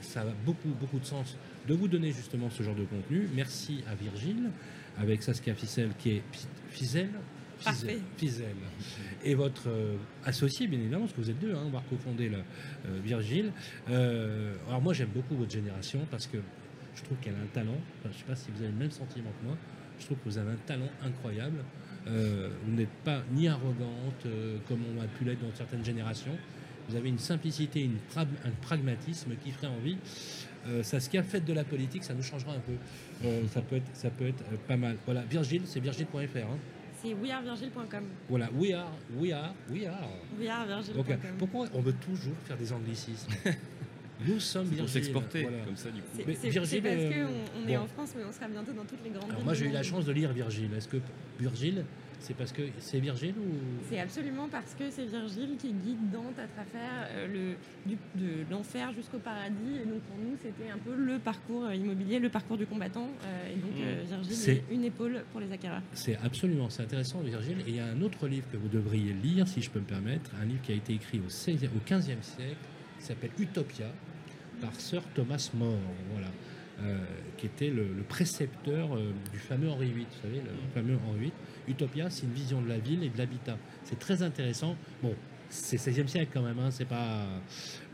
[0.00, 1.36] ça a beaucoup, beaucoup de sens
[1.68, 3.28] de vous donner justement ce genre de contenu.
[3.36, 4.50] Merci à Virgile,
[4.98, 7.10] avec Saskia Ficelle, qui est Fi- Fizel
[7.64, 7.98] Parfait.
[8.16, 8.46] Fizel.
[9.24, 12.28] Et votre euh, associé, bien évidemment, parce que vous êtes deux, hein, on va cofonder
[12.28, 13.52] le, euh, Virgile.
[13.90, 16.38] Euh, alors moi, j'aime beaucoup votre génération parce que
[16.96, 17.76] je trouve qu'elle a un talent.
[18.00, 19.56] Enfin, je ne sais pas si vous avez le même sentiment que moi.
[19.98, 21.58] Je trouve que vous avez un talent incroyable.
[22.08, 26.36] Euh, vous n'êtes pas ni arrogante euh, comme on a pu l'être dans certaines générations.
[26.88, 29.96] Vous avez une simplicité, une pra- un pragmatisme qui ferait envie.
[30.66, 32.72] Euh, Saskia, faites de la politique, ça nous changera un peu.
[33.24, 34.96] Euh, ça peut être, ça peut être euh, pas mal.
[35.04, 36.16] Voilà, Virgile, c'est virgile.fr.
[36.38, 36.58] Hein.
[37.02, 38.04] C'est wearevirgile.com.
[38.28, 40.08] Voilà, we are, we are, we are.
[40.38, 40.96] Wearevirgile.com.
[40.96, 43.32] Donc, euh, pourquoi on veut toujours faire des anglicismes
[44.24, 45.02] Nous sommes C'est pour Virgile.
[45.02, 45.58] s'exporter, voilà.
[45.64, 46.08] comme ça du coup.
[46.40, 47.32] C'est Virgile, parce euh, qu'on
[47.64, 47.82] on est bon.
[47.82, 49.72] en France, mais on sera bientôt dans toutes les grandes Alors villes moi j'ai eu
[49.72, 50.70] la chance de lire Virgile.
[50.76, 50.98] Est-ce que
[51.40, 51.84] Virgile,
[52.22, 53.50] c'est parce que c'est Virgile ou
[53.90, 58.50] C'est absolument parce que c'est Virgile qui guide Dante à travers euh, le, du- de
[58.50, 59.74] l'enfer jusqu'au paradis.
[59.82, 63.08] Et donc pour nous, c'était un peu le parcours euh, immobilier, le parcours du combattant.
[63.24, 65.82] Euh, et donc euh, Virgile C'est- est une épaule pour les acquéreurs.
[65.92, 67.58] C'est absolument, c'est intéressant Virgile.
[67.66, 69.84] Et il y a un autre livre que vous devriez lire, si je peux me
[69.84, 72.56] permettre, un livre qui a été écrit au, 16e au 15e siècle,
[72.98, 73.86] qui s'appelle Utopia,
[74.60, 75.76] par Sir Thomas More,
[76.12, 76.28] voilà,
[76.82, 76.98] euh,
[77.36, 81.18] qui était le, le précepteur euh, du fameux Henri VIII, vous savez, le fameux Henri
[81.20, 81.32] VIII.
[81.68, 83.56] Utopia, c'est une vision de la ville et de l'habitat.
[83.84, 84.76] C'est très intéressant.
[85.02, 85.14] Bon,
[85.48, 87.26] c'est 16e siècle quand même, hein, c'est pas...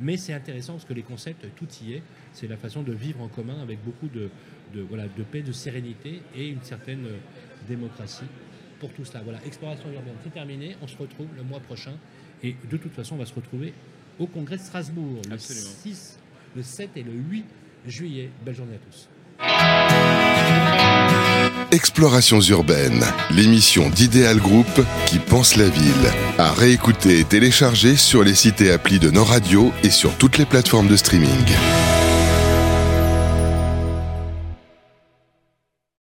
[0.01, 2.03] mais c'est intéressant parce que les concepts, tout y est.
[2.33, 4.31] C'est la façon de vivre en commun avec beaucoup de,
[4.73, 7.19] de, voilà, de paix, de sérénité et une certaine euh,
[7.69, 8.27] démocratie
[8.79, 9.23] pour tout cela.
[9.25, 10.77] Voilà, exploration urbaine, c'est terminé.
[10.83, 11.95] On se retrouve le mois prochain.
[12.43, 13.75] Et de toute façon, on va se retrouver
[14.19, 15.71] au congrès de Strasbourg le Absolument.
[15.83, 16.19] 6,
[16.57, 17.45] le 7 et le 8
[17.87, 18.31] juillet.
[18.45, 19.09] Belle journée à tous.
[21.71, 24.67] Explorations urbaines, l'émission d'Idéal Group
[25.07, 26.13] qui pense la ville.
[26.39, 30.39] À réécouter et télécharger sur les sites et applis de nos radios et sur toutes
[30.39, 31.29] les plateformes de streaming.